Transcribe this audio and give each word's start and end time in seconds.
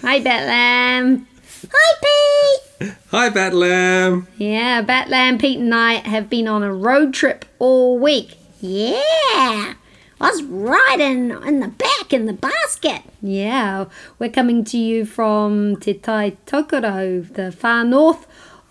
hi, 0.00 0.20
Bat 0.20 0.46
Lamb. 0.46 1.26
Hi, 1.72 2.58
Pete. 2.80 2.94
Hi, 3.10 3.28
Bat 3.28 3.54
Lamb. 3.54 4.28
Yeah, 4.38 4.82
Bat 4.82 5.08
Lamb, 5.08 5.38
Pete, 5.38 5.58
and 5.58 5.74
I 5.74 5.94
have 5.94 6.30
been 6.30 6.48
on 6.48 6.62
a 6.62 6.72
road 6.72 7.12
trip 7.12 7.44
all 7.58 7.98
week. 7.98 8.36
Yeah, 8.60 8.94
I 8.98 9.74
was 10.20 10.42
riding 10.42 11.30
in 11.30 11.60
the 11.60 11.68
back 11.68 12.12
in 12.12 12.26
the 12.26 12.32
basket. 12.32 13.02
Yeah, 13.22 13.86
we're 14.18 14.30
coming 14.30 14.64
to 14.64 14.78
you 14.78 15.04
from 15.04 15.76
Te 15.76 15.94
Tai 15.94 16.32
Tokerau, 16.46 17.32
the 17.34 17.52
far 17.52 17.84
north 17.84 18.26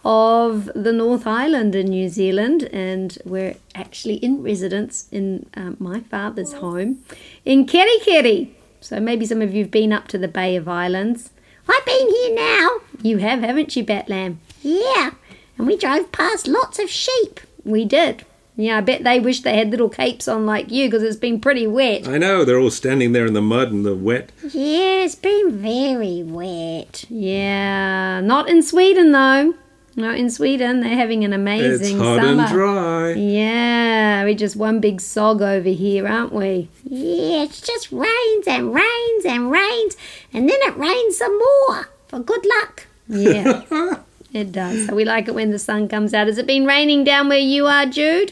of 0.06 0.70
the 0.76 0.94
North 0.94 1.28
Island 1.28 1.76
in 1.76 1.88
New 1.88 2.10
Zealand, 2.10 2.64
and 2.72 3.18
we're 3.26 3.56
actually 3.76 4.16
in 4.16 4.42
residence 4.42 5.08
in 5.12 5.50
um, 5.56 5.76
my 5.80 6.00
father's 6.00 6.54
home 6.54 7.04
in 7.46 7.66
Kerikeri. 7.66 8.50
So 8.82 9.00
maybe 9.00 9.26
some 9.26 9.42
of 9.42 9.54
you've 9.54 9.72
been 9.72 9.94
up 9.94 10.08
to 10.10 10.18
the 10.18 10.28
Bay 10.28 10.56
of 10.56 10.68
Islands. 10.68 11.32
I've 11.68 11.86
been 11.86 12.10
here 12.10 12.36
now. 12.36 12.70
You 13.02 13.18
have, 13.18 13.42
haven't 13.42 13.76
you, 13.76 13.84
Bat 13.84 14.10
Lamb? 14.10 14.40
Yeah, 14.62 15.12
and 15.58 15.68
we 15.68 15.78
drove 15.78 16.12
past 16.12 16.48
lots 16.48 16.80
of 16.80 16.90
sheep. 16.90 17.40
We 17.64 17.86
did. 17.86 18.26
Yeah, 18.56 18.80
I 18.80 18.82
bet 18.82 19.06
they 19.06 19.22
wish 19.22 19.42
they 19.42 19.56
had 19.58 19.72
little 19.72 19.88
capes 19.88 20.28
on 20.28 20.46
like 20.46 20.70
you 20.70 20.88
because 20.88 21.02
it's 21.02 21.16
been 21.16 21.40
pretty 21.40 21.66
wet. 21.66 22.08
I 22.08 22.18
know, 22.18 22.44
they're 22.44 22.60
all 22.60 22.70
standing 22.72 23.14
there 23.14 23.26
in 23.26 23.34
the 23.34 23.42
mud 23.42 23.72
and 23.72 23.86
the 23.86 23.96
wet. 23.96 24.32
Yeah, 24.44 25.04
it's 25.06 25.16
been 25.16 25.52
very 25.52 26.24
wet. 26.24 27.06
Yeah, 27.10 28.20
not 28.20 28.50
in 28.50 28.62
Sweden 28.62 29.14
though. 29.14 29.54
Not 30.00 30.16
in 30.18 30.30
Sweden. 30.30 30.80
They're 30.80 30.96
having 30.96 31.26
an 31.26 31.34
It's 31.34 31.38
amazing 31.40 32.00
hot 32.00 32.22
summer. 32.22 32.44
and 32.44 32.52
dry. 32.52 33.12
Yeah, 33.14 34.24
we're 34.24 34.34
just 34.34 34.56
one 34.56 34.80
big 34.80 35.00
sog 35.02 35.42
over 35.42 35.68
here, 35.70 36.08
aren't 36.08 36.32
we? 36.32 36.70
Yeah, 36.86 37.44
it 37.44 37.52
just 37.66 37.92
rains 37.92 38.48
and 38.48 38.74
rains 38.74 39.26
and 39.26 39.52
rains, 39.52 39.98
and 40.34 40.48
then 40.50 40.58
it 40.62 40.78
rains 40.78 41.18
some 41.18 41.38
more. 41.38 41.90
For 42.08 42.20
good 42.20 42.46
luck. 42.46 42.88
Yeah, 43.10 43.64
it 44.34 44.52
does. 44.54 44.88
So 44.88 44.96
we 44.96 45.04
like 45.04 45.28
it 45.28 45.36
when 45.36 45.52
the 45.52 45.60
sun 45.60 45.90
comes 45.90 46.14
out. 46.14 46.28
Has 46.28 46.38
it 46.38 46.48
been 46.48 46.66
raining 46.66 47.04
down 47.04 47.28
where 47.28 47.38
you 47.38 47.68
are, 47.68 47.86
Jude? 47.86 48.32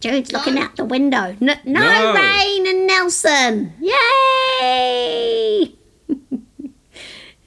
Jude's 0.00 0.32
looking 0.32 0.58
out 0.58 0.74
the 0.76 0.84
window. 0.84 1.36
No, 1.40 1.54
no, 1.64 1.80
No. 1.80 2.14
rain 2.14 2.66
in 2.66 2.86
Nelson. 2.88 3.72
Yay! 3.80 5.74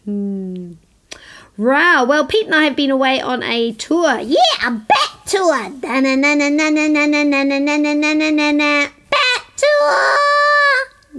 Hmm. 0.06 0.72
Wow. 1.58 2.06
Well, 2.06 2.26
Pete 2.26 2.46
and 2.46 2.56
I 2.56 2.66
have 2.66 2.76
been 2.76 2.92
away 2.92 3.20
on 3.20 3.42
a 3.42 3.72
tour. 3.74 4.20
Yeah, 4.20 4.38
a 4.64 4.72
bat 4.72 5.12
tour. 5.26 5.72
Bat 9.10 9.44
tour. 9.56 10.18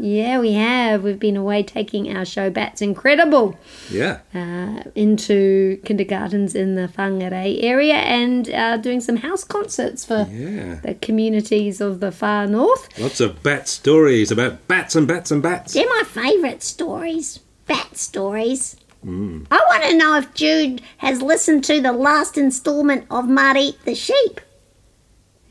Yeah, 0.00 0.38
we 0.38 0.52
have. 0.52 1.02
We've 1.02 1.18
been 1.18 1.36
away 1.36 1.64
taking 1.64 2.16
our 2.16 2.24
show 2.24 2.50
bats. 2.50 2.80
Incredible. 2.80 3.58
Yeah. 3.90 4.20
Uh, 4.32 4.84
into 4.94 5.80
kindergartens 5.84 6.54
in 6.54 6.76
the 6.76 6.86
Whangarei 6.86 7.60
area 7.64 7.96
and 7.96 8.48
uh, 8.50 8.76
doing 8.76 9.00
some 9.00 9.16
house 9.16 9.42
concerts 9.42 10.04
for 10.04 10.28
yeah. 10.30 10.76
the 10.76 10.94
communities 10.94 11.80
of 11.80 11.98
the 11.98 12.12
far 12.12 12.46
north. 12.46 12.96
Lots 12.96 13.20
of 13.20 13.42
bat 13.42 13.66
stories 13.66 14.30
about 14.30 14.68
bats 14.68 14.94
and 14.94 15.08
bats 15.08 15.32
and 15.32 15.42
bats. 15.42 15.72
They're 15.74 15.88
my 15.88 16.04
favourite 16.06 16.62
stories. 16.62 17.40
Bat 17.66 17.96
stories. 17.96 18.76
Mm. 19.08 19.46
I 19.50 19.58
want 19.68 19.84
to 19.84 19.96
know 19.96 20.18
if 20.18 20.34
Jude 20.34 20.82
has 20.98 21.22
listened 21.22 21.64
to 21.64 21.80
the 21.80 21.92
last 21.92 22.36
instalment 22.36 23.06
of 23.10 23.26
Mud 23.26 23.56
Eat 23.56 23.82
the 23.86 23.94
Sheep. 23.94 24.40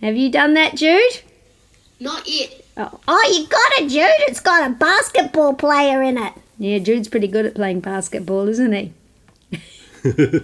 Have 0.01 0.15
you 0.15 0.29
done 0.31 0.53
that, 0.53 0.75
Jude? 0.75 1.21
Not 1.99 2.27
yet. 2.27 2.63
Oh, 2.77 2.99
Oh, 3.07 3.33
you 3.35 3.47
got 3.47 3.81
it, 3.81 3.89
Jude. 3.89 4.29
It's 4.29 4.39
got 4.39 4.69
a 4.69 4.73
basketball 4.73 5.55
player 5.55 6.03
in 6.03 6.19
it. 6.19 6.33
yeah, 6.59 6.77
Jude's 6.77 7.07
pretty 7.07 7.27
good 7.27 7.47
at 7.47 7.55
playing 7.55 7.79
basketball, 7.79 8.47
isn't 8.47 8.73
he? 8.73 8.93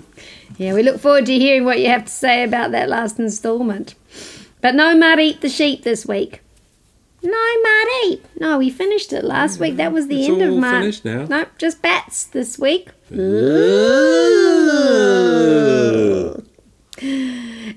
yeah, 0.57 0.73
we 0.73 0.81
look 0.81 0.99
forward 0.99 1.27
to 1.27 1.37
hearing 1.37 1.65
what 1.65 1.79
you 1.79 1.89
have 1.89 2.05
to 2.05 2.11
say 2.11 2.43
about 2.43 2.71
that 2.71 2.89
last 2.89 3.19
instalment. 3.19 3.93
But 4.59 4.73
no 4.73 4.97
mud 4.97 5.19
eat 5.19 5.41
the 5.41 5.49
sheep 5.49 5.83
this 5.83 6.07
week. 6.07 6.41
No 7.23 7.39
Eat. 8.05 8.25
No, 8.39 8.57
we 8.57 8.69
finished 8.69 9.13
it 9.13 9.23
last 9.23 9.59
week. 9.59 9.77
That 9.77 9.93
was 9.93 10.07
the 10.07 10.19
It's 10.19 10.29
end 10.29 10.41
of 10.41 10.61
finished 10.61 11.05
now. 11.05 11.25
Nope, 11.25 11.49
just 11.57 11.81
bats 11.81 12.25
this 12.25 12.59
week. 12.59 12.89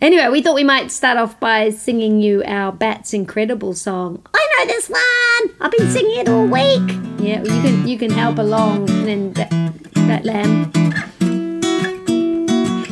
Anyway, 0.03 0.29
we 0.31 0.43
thought 0.43 0.55
we 0.55 0.65
might 0.65 0.91
start 0.91 1.17
off 1.17 1.39
by 1.41 1.71
singing 1.71 2.21
you 2.21 2.43
our 2.45 2.73
Bats 2.73 3.15
Incredible 3.15 3.75
song. 3.75 4.27
I 4.35 4.47
know 4.59 4.67
this 4.67 4.89
one. 4.89 5.57
I've 5.61 5.71
been 5.73 5.91
singing 5.91 6.19
it 6.19 6.29
all 6.29 6.47
week. 6.47 6.97
Yeah, 7.21 7.43
you 7.43 7.63
can 7.63 7.87
you 7.87 7.99
can 7.99 8.11
help 8.11 8.39
along 8.39 8.87
then 8.87 9.33
that, 9.35 9.51
that 9.95 10.25
lamb. 10.25 10.73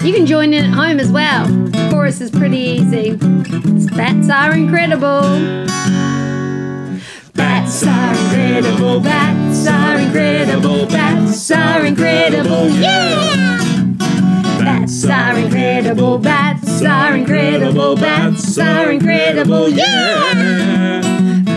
You 0.04 0.12
can 0.12 0.26
join 0.26 0.52
in 0.52 0.64
at 0.64 0.70
home 0.70 1.00
as 1.00 1.10
well. 1.10 1.46
The 1.46 1.88
chorus 1.90 2.20
is 2.20 2.30
pretty 2.30 2.58
easy. 2.58 3.16
Bats 3.96 4.28
are 4.30 4.52
incredible. 4.52 5.22
Bats 7.34 7.84
are 7.84 8.14
incredible. 8.14 9.00
Bats 9.00 9.66
are 9.66 9.98
incredible. 9.98 10.86
Bats 10.86 11.50
are 11.50 11.84
incredible. 11.84 12.68
Yeah. 12.68 13.96
Bats 14.58 15.04
are 15.04 15.38
incredible. 15.38 16.18
Bats 16.18 16.82
are 16.82 17.16
incredible. 17.16 17.96
Bats 17.96 18.58
are 18.58 18.90
incredible. 18.92 19.68
Yeah. 19.68 21.00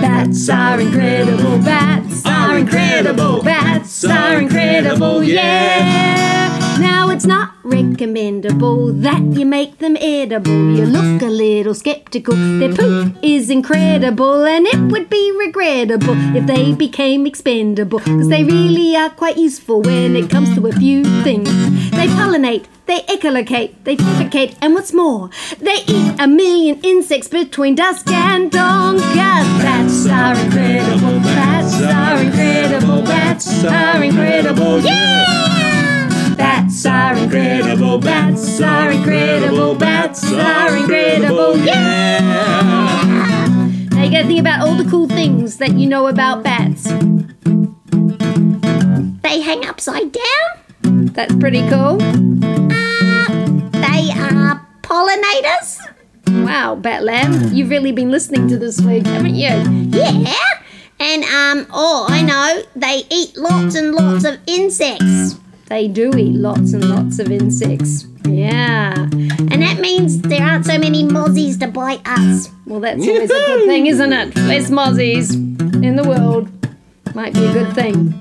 Bats 0.02 0.50
are 0.50 0.80
incredible. 0.80 1.60
Bats 1.60 2.26
are 2.26 2.58
incredible. 2.58 3.44
Bats 3.44 4.06
are 4.06 4.40
incredible. 4.40 5.24
Yeah. 5.24 6.57
Now 6.80 7.10
it's 7.10 7.26
not 7.26 7.54
recommendable 7.64 8.94
that 8.94 9.22
you 9.24 9.46
make 9.46 9.80
them 9.80 9.98
edible. 10.00 10.76
You 10.76 10.86
look 10.86 11.22
a 11.22 11.26
little 11.26 11.74
skeptical. 11.74 12.36
Their 12.36 12.74
poop 12.74 13.16
is 13.24 13.50
incredible, 13.50 14.46
and 14.46 14.68
it 14.68 14.80
would 14.92 15.10
be 15.10 15.32
regrettable 15.38 16.16
if 16.36 16.46
they 16.46 16.74
became 16.74 17.26
expendable. 17.26 18.00
Because 18.00 18.30
they 18.30 18.44
really 18.44 18.96
are 18.96 19.10
quite 19.10 19.38
useful 19.38 19.82
when 19.82 20.16
it 20.16 20.30
comes 20.30 20.54
to 20.56 20.68
a 20.68 20.72
few 20.72 21.04
things. 21.24 21.50
They 21.92 22.08
pollinate, 22.08 22.66
they 22.86 23.00
echolocate, 23.02 23.74
they 23.84 23.96
defecate, 23.96 24.56
and 24.62 24.74
what's 24.74 24.94
more, 24.94 25.30
they 25.60 25.84
eat 25.88 26.14
a 26.20 26.28
million 26.28 26.80
insects 26.84 27.28
between 27.28 27.76
dusk 27.76 28.08
and 28.10 28.52
dawn. 28.52 28.87
Incredible, 37.38 38.00
bats 38.00 38.60
are 38.62 38.92
incredible, 38.92 39.76
bats 39.76 40.24
are 40.34 40.76
incredible, 40.78 41.58
yeah! 41.58 42.20
Now 43.92 44.04
you 44.04 44.12
gotta 44.12 44.28
think 44.28 44.40
about 44.40 44.62
all 44.62 44.76
the 44.76 44.90
cool 44.90 45.08
things 45.08 45.58
that 45.58 45.74
you 45.74 45.88
know 45.88 46.08
about 46.08 46.44
bats. 46.44 46.84
They 49.22 49.42
hang 49.42 49.66
upside 49.68 50.12
down. 50.12 51.12
That's 51.14 51.36
pretty 51.36 51.62
cool. 51.70 51.98
They 51.98 52.06
are 54.12 54.68
pollinators. 54.82 55.78
Wow, 56.44 56.76
Bat 56.76 57.04
Lamb, 57.04 57.54
you've 57.54 57.70
really 57.70 57.92
been 57.92 58.10
listening 58.10 58.48
to 58.50 58.58
this 58.58 58.82
week, 58.82 59.06
haven't 59.06 59.36
you? 59.36 59.50
Yeah. 59.98 60.34
And 61.00 61.24
um, 61.26 61.68
oh, 61.72 62.08
I 62.10 62.24
know 62.24 62.64
they 62.76 63.04
eat 63.12 63.38
lots 63.38 63.76
and 63.76 63.94
lots 63.94 64.26
of 64.26 64.40
insects, 64.48 65.36
They 65.70 65.88
do 65.88 66.10
eat 66.18 66.34
lots 66.36 66.74
and 66.74 66.90
lots 66.90 67.20
of 67.20 67.30
insects. 67.32 68.06
Yeah. 68.26 68.94
and 68.96 69.62
that 69.62 69.80
means 69.80 70.22
there 70.22 70.42
aren't 70.44 70.66
so 70.66 70.78
many 70.78 71.04
mozzies 71.04 71.60
to 71.62 71.68
bite 71.68 72.02
us. 72.06 72.50
Well, 72.66 72.80
that's 72.82 73.00
always 73.08 73.30
a 73.30 73.34
good 73.34 73.66
thing, 73.66 73.86
isn't 73.94 74.14
it? 74.14 74.36
Less 74.36 74.70
mozzies 74.70 75.34
in 75.84 75.96
the 75.96 76.04
world 76.08 76.50
might 77.16 77.34
be 77.34 77.46
a 77.46 77.54
good 77.54 77.74
thing. 77.74 78.14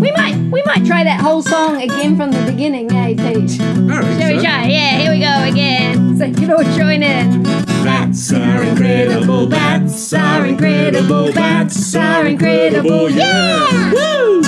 We 0.00 0.10
might 0.12 0.36
we 0.52 0.62
might 0.64 0.84
try 0.84 1.04
that 1.04 1.20
whole 1.20 1.42
song 1.42 1.80
again 1.80 2.16
from 2.16 2.30
the 2.30 2.42
beginning, 2.50 2.90
eh, 2.92 3.08
Pete? 3.14 3.60
All 3.60 3.76
right, 3.88 4.20
Shall 4.20 4.30
we 4.32 4.36
so- 4.36 4.42
try? 4.42 4.66
Yeah, 4.66 4.98
here 4.98 5.10
we 5.12 5.20
go 5.20 5.42
again. 5.52 6.18
So 6.18 6.24
you 6.26 6.46
know, 6.46 6.62
join 6.76 7.02
in. 7.02 7.42
Bats 7.84 8.32
are 8.32 8.62
incredible. 8.62 9.46
Bats 9.46 10.12
are 10.12 10.44
incredible. 10.46 11.32
Bats 11.32 11.94
are 11.94 12.26
incredible. 12.26 13.10
Yeah. 13.10 13.92
Woo! 13.92 14.42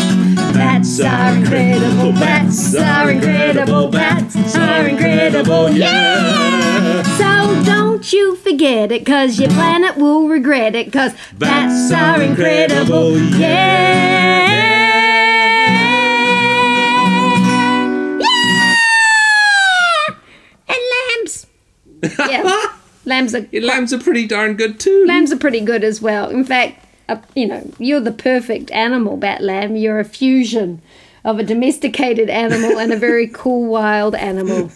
Bats 0.59 0.99
are 1.01 1.37
incredible. 1.37 2.13
Bats 2.15 2.75
are 2.75 3.11
incredible. 3.13 3.89
Bats 3.89 4.57
are 4.57 4.89
incredible. 4.89 5.71
Yeah! 5.71 7.03
So 7.17 7.63
don't 7.65 8.13
you 8.13 8.35
forget 8.35 8.91
it, 8.91 9.07
cause 9.07 9.39
your 9.39 9.51
planet 9.51 9.97
will 9.97 10.27
regret 10.29 10.75
it, 10.75 10.93
cause 10.93 11.15
bats 11.35 11.93
are 11.93 12.21
incredible. 12.21 13.17
Yeah! 13.39 14.49
Yeah! 18.19 20.15
And 20.69 20.83
lambs. 21.21 21.47
Yeah. 22.19 22.63
lambs 23.05 23.33
are 23.33 23.47
lambs 23.53 23.93
are 23.93 24.01
pretty 24.01 24.27
darn 24.27 24.57
good 24.57 24.81
too. 24.81 25.05
lambs 25.07 25.31
are 25.31 25.39
pretty 25.39 25.61
good 25.61 25.85
as 25.85 26.03
well. 26.03 26.29
In 26.31 26.43
fact, 26.45 26.85
uh, 27.09 27.17
you 27.35 27.47
know, 27.47 27.71
you're 27.79 28.01
the 28.01 28.13
perfect 28.13 28.71
animal, 28.71 29.17
bat 29.17 29.43
lamb. 29.43 29.77
You're 29.77 29.99
a 30.01 30.05
fusion 30.05 30.81
of 31.25 31.39
a 31.39 31.43
domesticated 31.43 32.31
animal 32.31 32.79
and 32.79 32.93
a 32.93 32.97
very 32.97 33.27
cool 33.33 33.69
wild 33.69 34.15
animal. 34.15 34.71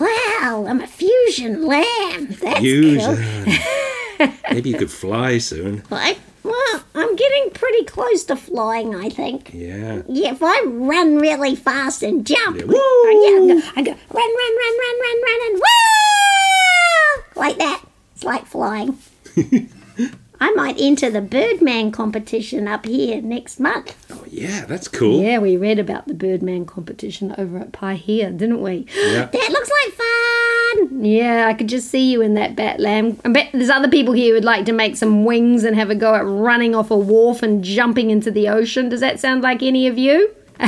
Wow, 0.00 0.66
I'm 0.68 0.80
a 0.80 0.86
fusion 0.86 1.66
lamb. 1.66 2.26
That's 2.40 2.58
Huge. 2.58 3.00
cool. 3.00 4.28
Maybe 4.50 4.70
you 4.70 4.76
could 4.78 4.90
fly 4.90 5.38
soon. 5.38 5.82
I, 5.90 6.16
well, 6.42 6.82
I'm 6.94 7.16
getting 7.16 7.50
pretty 7.50 7.84
close 7.84 8.24
to 8.24 8.36
flying, 8.36 8.94
I 8.94 9.08
think. 9.08 9.50
Yeah. 9.54 10.02
Yeah, 10.08 10.32
if 10.32 10.42
I 10.42 10.62
run 10.66 11.16
really 11.18 11.56
fast 11.56 12.02
and 12.02 12.26
jump, 12.26 12.56
Yeah, 12.58 12.64
oh, 12.68 13.44
yeah, 13.46 13.54
I, 13.54 13.56
go, 13.56 13.62
I 13.76 13.82
go 13.82 13.90
run, 13.92 13.96
run, 14.12 14.56
run, 14.58 14.78
run, 14.78 15.00
run, 15.00 15.22
run, 15.22 15.40
and 15.50 15.54
woo! 15.60 17.40
Like 17.40 17.56
that. 17.58 17.82
It's 18.14 18.24
like 18.24 18.46
flying. 18.46 18.98
I 20.40 20.50
might 20.52 20.76
enter 20.78 21.10
the 21.10 21.20
Birdman 21.20 21.92
competition 21.92 22.66
up 22.66 22.86
here 22.86 23.22
next 23.22 23.60
month. 23.60 23.96
Oh, 24.10 24.24
yeah, 24.28 24.64
that's 24.66 24.88
cool. 24.88 25.22
Yeah, 25.22 25.38
we 25.38 25.56
read 25.56 25.78
about 25.78 26.08
the 26.08 26.14
Birdman 26.14 26.66
competition 26.66 27.34
over 27.38 27.58
at 27.58 27.72
Paihia, 27.72 28.36
didn't 28.36 28.62
we? 28.62 28.86
Yeah. 28.94 29.26
That 29.32 29.50
looks 29.50 29.70
like 29.70 29.94
fun. 29.94 31.04
Yeah, 31.04 31.46
I 31.48 31.54
could 31.54 31.68
just 31.68 31.90
see 31.90 32.10
you 32.10 32.20
in 32.22 32.34
that 32.34 32.56
bat 32.56 32.80
lamb. 32.80 33.18
I 33.24 33.28
bet 33.28 33.50
there's 33.52 33.70
other 33.70 33.88
people 33.88 34.14
here 34.14 34.34
who'd 34.34 34.44
like 34.44 34.64
to 34.66 34.72
make 34.72 34.96
some 34.96 35.24
wings 35.24 35.64
and 35.64 35.76
have 35.76 35.90
a 35.90 35.94
go 35.94 36.14
at 36.14 36.24
running 36.24 36.74
off 36.74 36.90
a 36.90 36.96
wharf 36.96 37.42
and 37.42 37.62
jumping 37.62 38.10
into 38.10 38.30
the 38.30 38.48
ocean. 38.48 38.88
Does 38.88 39.00
that 39.00 39.20
sound 39.20 39.42
like 39.42 39.62
any 39.62 39.86
of 39.86 39.98
you? 39.98 40.34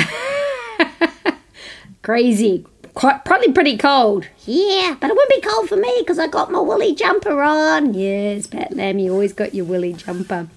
Crazy. 2.02 2.64
Quite, 2.96 3.26
probably 3.26 3.52
pretty 3.52 3.76
cold. 3.76 4.26
Yeah, 4.46 4.96
but 4.98 5.10
it 5.10 5.12
wouldn't 5.12 5.42
be 5.42 5.46
cold 5.46 5.68
for 5.68 5.76
me 5.76 5.94
because 5.98 6.18
I 6.18 6.28
got 6.28 6.50
my 6.50 6.60
woolly 6.60 6.94
jumper 6.94 7.42
on. 7.42 7.92
Yes, 7.92 8.46
Bat 8.46 8.74
Lamb, 8.74 8.98
you 8.98 9.12
always 9.12 9.34
got 9.34 9.54
your 9.54 9.66
woolly 9.66 9.92
jumper. 9.92 10.48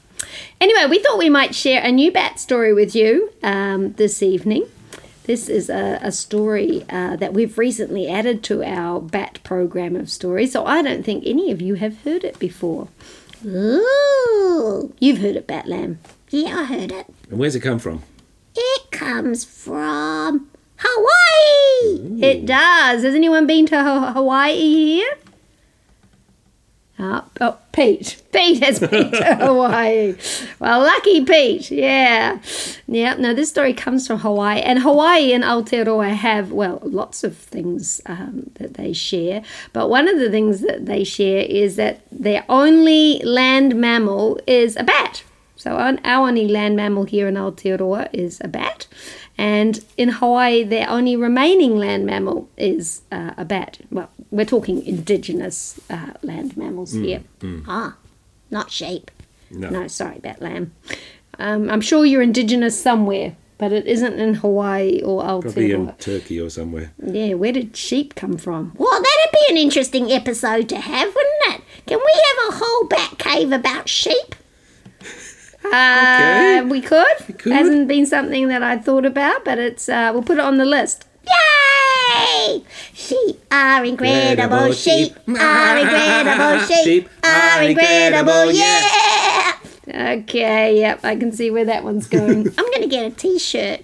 Anyway, 0.61 0.85
we 0.89 0.99
thought 0.99 1.17
we 1.17 1.29
might 1.29 1.53
share 1.53 1.83
a 1.83 1.91
new 1.91 2.13
bat 2.13 2.39
story 2.39 2.73
with 2.73 2.95
you 2.95 3.33
um, 3.43 3.91
this 3.93 4.23
evening. 4.23 4.65
This 5.25 5.49
is 5.49 5.69
a, 5.69 5.99
a 6.01 6.13
story 6.13 6.85
uh, 6.89 7.17
that 7.17 7.33
we've 7.33 7.57
recently 7.57 8.09
added 8.09 8.41
to 8.45 8.63
our 8.63 9.01
bat 9.01 9.39
program 9.43 9.97
of 9.97 10.09
stories, 10.09 10.53
so 10.53 10.65
I 10.65 10.81
don't 10.81 11.03
think 11.03 11.25
any 11.25 11.51
of 11.51 11.61
you 11.61 11.73
have 11.73 12.03
heard 12.03 12.23
it 12.23 12.39
before. 12.39 12.87
Ooh. 13.45 14.93
You've 14.99 15.17
heard 15.17 15.35
it, 15.35 15.45
Bat 15.45 15.67
Lamb. 15.67 15.99
Yeah, 16.29 16.59
I 16.59 16.63
heard 16.63 16.93
it. 16.93 17.05
And 17.29 17.37
where's 17.37 17.55
it 17.55 17.59
come 17.59 17.79
from? 17.79 18.01
It 18.55 18.91
comes 18.91 19.43
from 19.43 20.47
Hawaii. 20.81 22.21
It 22.21 22.45
does. 22.45 23.03
Has 23.03 23.15
anyone 23.15 23.47
been 23.47 23.65
to 23.67 24.11
Hawaii 24.13 24.57
here? 24.57 25.17
Oh, 27.01 27.23
oh, 27.39 27.57
Pete. 27.71 28.21
Pete 28.33 28.61
has 28.61 28.81
been 28.81 29.09
to 29.11 29.35
Hawaii. 29.39 30.15
Well, 30.59 30.81
lucky 30.81 31.23
Pete. 31.23 31.71
Yeah. 31.71 32.39
Yeah. 32.87 33.13
No, 33.13 33.33
this 33.33 33.49
story 33.49 33.73
comes 33.73 34.05
from 34.05 34.19
Hawaii. 34.19 34.59
And 34.59 34.79
Hawaii 34.79 35.31
and 35.31 35.41
Aotearoa 35.45 36.13
have, 36.13 36.51
well, 36.51 36.79
lots 36.83 37.23
of 37.23 37.37
things 37.37 38.01
um, 38.05 38.51
that 38.55 38.73
they 38.73 38.91
share. 38.91 39.43
But 39.71 39.89
one 39.89 40.09
of 40.09 40.19
the 40.19 40.29
things 40.29 40.59
that 40.59 40.87
they 40.87 41.05
share 41.05 41.43
is 41.43 41.77
that 41.77 42.01
their 42.11 42.43
only 42.49 43.19
land 43.23 43.75
mammal 43.75 44.41
is 44.45 44.75
a 44.75 44.83
bat. 44.83 45.23
So 45.59 45.71
our 45.71 45.97
our 46.05 46.29
only 46.29 46.47
land 46.47 46.77
mammal 46.77 47.03
here 47.03 47.27
in 47.27 47.35
Aotearoa 47.35 48.09
is 48.13 48.39
a 48.41 48.47
bat. 48.47 48.87
And 49.37 49.83
in 49.97 50.09
Hawaii, 50.09 50.63
their 50.63 50.89
only 50.89 51.17
remaining 51.17 51.75
land 51.77 52.05
mammal 52.05 52.49
is 52.57 53.01
uh, 53.11 53.31
a 53.37 53.43
bat. 53.43 53.77
Well, 53.91 54.09
we're 54.31 54.45
talking 54.45 54.85
indigenous 54.85 55.79
uh, 55.89 56.13
land 56.23 56.55
mammals 56.55 56.93
here. 56.93 57.23
Ah, 57.67 57.95
not 58.49 58.71
sheep. 58.71 59.11
No. 59.51 59.69
No, 59.69 59.87
sorry, 59.87 60.19
bat 60.19 60.41
lamb. 60.41 60.71
Um, 61.39 61.69
I'm 61.69 61.81
sure 61.81 62.05
you're 62.05 62.21
indigenous 62.21 62.81
somewhere, 62.81 63.35
but 63.57 63.73
it 63.73 63.85
isn't 63.85 64.13
in 64.19 64.35
Hawaii 64.35 65.01
or 65.01 65.21
Probably 65.41 65.71
in 65.71 65.91
Turkey 65.99 66.39
or 66.39 66.49
somewhere. 66.49 66.91
Yeah, 67.05 67.33
where 67.33 67.51
did 67.51 67.75
sheep 67.75 68.15
come 68.15 68.37
from? 68.37 68.73
Well, 68.77 68.91
that'd 69.01 69.33
be 69.33 69.45
an 69.49 69.57
interesting 69.57 70.11
episode 70.11 70.69
to 70.69 70.77
have, 70.77 71.13
wouldn't 71.15 71.55
it? 71.55 71.61
Can 71.85 71.99
we 71.99 72.13
have 72.27 72.53
a 72.53 72.57
whole 72.63 72.87
bat 72.87 73.17
cave 73.17 73.51
about 73.51 73.89
sheep? 73.89 74.35
Uh, 75.65 76.65
we 76.69 76.81
could. 76.81 77.37
could. 77.37 77.51
Hasn't 77.51 77.87
been 77.87 78.05
something 78.05 78.47
that 78.47 78.63
I 78.63 78.77
thought 78.77 79.05
about, 79.05 79.43
but 79.45 79.57
it's 79.59 79.89
uh, 79.89 80.11
we'll 80.13 80.23
put 80.23 80.37
it 80.37 80.43
on 80.43 80.57
the 80.57 80.65
list. 80.65 81.05
Yay! 81.27 82.63
Sheep 82.93 83.39
are 83.51 83.83
incredible. 83.83 84.29
Incredible 84.43 84.73
Sheep 84.73 85.13
sheep. 85.13 85.39
are 85.39 85.77
incredible. 85.77 86.59
Sheep 86.67 86.83
Sheep 86.83 87.09
are 87.23 87.29
are 87.59 87.63
incredible. 87.63 88.49
incredible, 88.49 88.51
Yeah! 88.53 89.55
Okay, 90.21 90.79
yep, 90.79 90.99
I 91.03 91.15
can 91.15 91.31
see 91.31 91.49
where 91.51 91.65
that 91.65 91.83
one's 91.83 92.07
going. 92.07 92.47
I'm 92.57 92.71
gonna 92.71 92.87
get 92.87 93.05
a 93.11 93.15
T-shirt. 93.15 93.81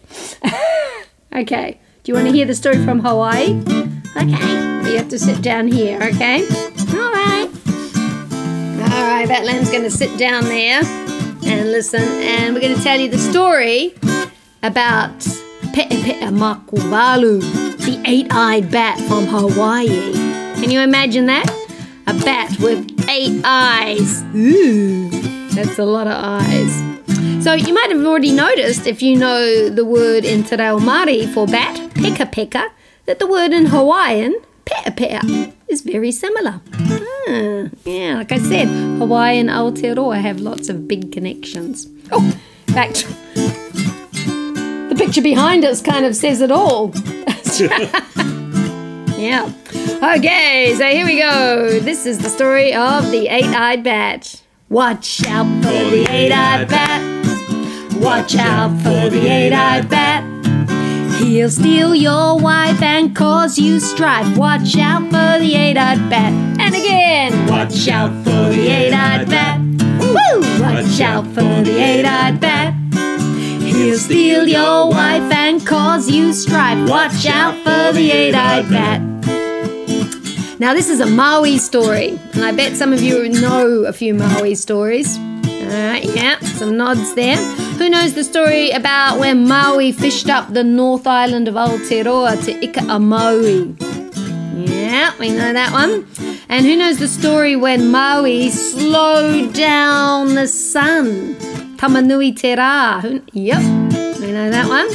okay, 1.35 1.79
do 2.03 2.11
you 2.11 2.15
want 2.15 2.27
to 2.27 2.33
hear 2.33 2.45
the 2.45 2.53
story 2.55 2.83
from 2.85 2.99
Hawaii? 2.99 3.59
Okay. 4.15 4.75
You 4.89 4.97
have 4.97 5.09
to 5.09 5.19
sit 5.19 5.41
down 5.41 5.67
here, 5.67 5.97
okay? 6.01 6.41
All 6.47 7.11
right. 7.11 7.49
All 8.93 9.07
right, 9.09 9.25
that 9.27 9.41
lamb's 9.43 9.69
going 9.71 9.83
to 9.83 9.89
sit 9.89 10.17
down 10.17 10.43
there 10.45 10.81
and 11.45 11.71
listen, 11.71 12.01
and 12.01 12.53
we're 12.53 12.61
going 12.61 12.75
to 12.75 12.81
tell 12.81 12.99
you 12.99 13.09
the 13.09 13.17
story 13.17 13.93
about 14.63 15.17
Pe'ape'a-Maka-Walu, 15.73 17.39
the 17.77 18.01
eight-eyed 18.05 18.71
bat 18.71 18.99
from 19.07 19.25
Hawaii. 19.27 20.13
Can 20.55 20.71
you 20.71 20.79
imagine 20.79 21.25
that? 21.27 21.49
A 22.07 22.13
bat 22.13 22.59
with 22.59 22.87
eight 23.09 23.41
eyes. 23.43 24.23
Ooh, 24.35 25.09
that's 25.49 25.77
a 25.79 25.85
lot 25.85 26.07
of 26.07 26.13
eyes. 26.13 26.83
So 27.43 27.53
you 27.53 27.73
might 27.73 27.91
have 27.91 28.03
already 28.05 28.31
noticed, 28.31 28.87
if 28.87 29.01
you 29.01 29.15
know 29.17 29.69
the 29.69 29.85
word 29.85 30.25
in 30.25 30.43
Te 30.43 30.55
Reo 30.55 30.79
Māori 30.79 31.27
for 31.33 31.45
bat, 31.45 31.75
pekapeka, 31.91 32.69
that 33.05 33.19
the 33.19 33.27
word 33.27 33.53
in 33.53 33.67
Hawaiian, 33.67 34.35
pe'ape'a, 34.65 35.53
is 35.67 35.81
very 35.81 36.11
similar. 36.11 36.61
Ah, 36.73 37.69
yeah, 37.85 38.15
like 38.17 38.31
I 38.31 38.39
said, 38.39 38.67
Hawaii 38.97 39.39
and 39.39 39.49
Aotearoa 39.49 40.21
have 40.21 40.39
lots 40.39 40.69
of 40.69 40.87
big 40.87 41.11
connections. 41.11 41.87
Oh, 42.11 42.39
back 42.67 42.93
to 42.93 43.07
the 44.89 44.95
picture 44.97 45.21
behind 45.21 45.65
us 45.65 45.81
kind 45.81 46.05
of 46.05 46.15
says 46.15 46.41
it 46.41 46.51
all. 46.51 46.93
yeah. 49.19 49.51
Okay, 50.17 50.73
so 50.77 50.85
here 50.85 51.05
we 51.05 51.19
go. 51.19 51.79
This 51.79 52.05
is 52.05 52.19
the 52.19 52.29
story 52.29 52.73
of 52.73 53.11
the 53.11 53.27
eight-eyed 53.27 53.83
bat. 53.83 54.41
Watch 54.69 55.25
out 55.25 55.45
for 55.63 55.89
the 55.89 56.05
eight-eyed 56.09 56.67
bat. 56.67 57.01
Watch 57.97 58.35
out 58.35 58.69
for 58.81 59.09
the 59.09 59.27
eight-eyed 59.27 59.89
bat. 59.89 60.34
He'll 61.19 61.49
steal 61.49 61.95
your 61.95 62.39
wife 62.39 62.81
and 62.81 63.15
cause 63.15 63.57
you 63.57 63.79
strife. 63.79 64.37
Watch 64.37 64.77
out 64.77 65.03
for 65.05 65.39
the 65.39 65.55
eight-eyed 65.55 66.09
bat. 66.09 66.33
And 66.59 66.75
again, 66.75 67.47
watch 67.47 67.87
out 67.87 68.11
for 68.23 68.49
the 68.53 68.67
eight-eyed 68.67 69.29
bat. 69.29 69.59
Woo! 69.99 70.61
Watch 70.61 71.01
out 71.01 71.25
for 71.27 71.63
the 71.63 71.77
eight-eyed 71.77 72.39
bat. 72.39 72.73
He'll 73.61 73.97
steal 73.97 74.47
your 74.47 74.89
wife 74.89 75.31
and 75.31 75.65
cause 75.65 76.09
you 76.09 76.31
strife. 76.31 76.87
Watch 76.89 77.25
out 77.25 77.55
for 77.63 77.93
the 77.93 78.11
eight-eyed 78.11 78.69
bat. 78.69 79.01
Now 80.59 80.73
this 80.73 80.89
is 80.89 80.99
a 81.01 81.05
Maui 81.05 81.57
story, 81.57 82.17
and 82.33 82.45
I 82.45 82.51
bet 82.51 82.77
some 82.77 82.93
of 82.93 83.01
you 83.01 83.27
know 83.29 83.83
a 83.85 83.91
few 83.91 84.13
Maui 84.13 84.55
stories. 84.55 85.17
Alright, 85.17 86.05
yeah, 86.15 86.39
some 86.39 86.77
nods 86.77 87.13
there. 87.15 87.37
Who 87.77 87.89
knows 87.89 88.13
the 88.13 88.23
story 88.23 88.71
about 88.71 89.19
when 89.19 89.47
Maui 89.47 89.91
fished 89.91 90.29
up 90.29 90.53
the 90.53 90.63
North 90.63 91.05
Island 91.05 91.49
of 91.49 91.55
Aotearoa 91.55 92.43
to 92.45 92.63
Ika 92.63 92.99
Maui? 92.99 93.75
Yeah, 94.65 95.13
we 95.19 95.29
know 95.29 95.51
that 95.51 95.73
one. 95.73 96.07
And 96.47 96.65
who 96.65 96.77
knows 96.77 96.99
the 96.99 97.09
story 97.09 97.57
when 97.57 97.91
Maui 97.91 98.49
slowed 98.49 99.53
down 99.53 100.35
the 100.35 100.47
sun? 100.47 101.35
Tamanui 101.75 102.35
Te 102.35 102.55
Rā. 102.55 103.01
Who, 103.01 103.21
yep, 103.33 103.59
we 104.21 104.31
know 104.31 104.49
that 104.49 104.69
one. 104.69 104.87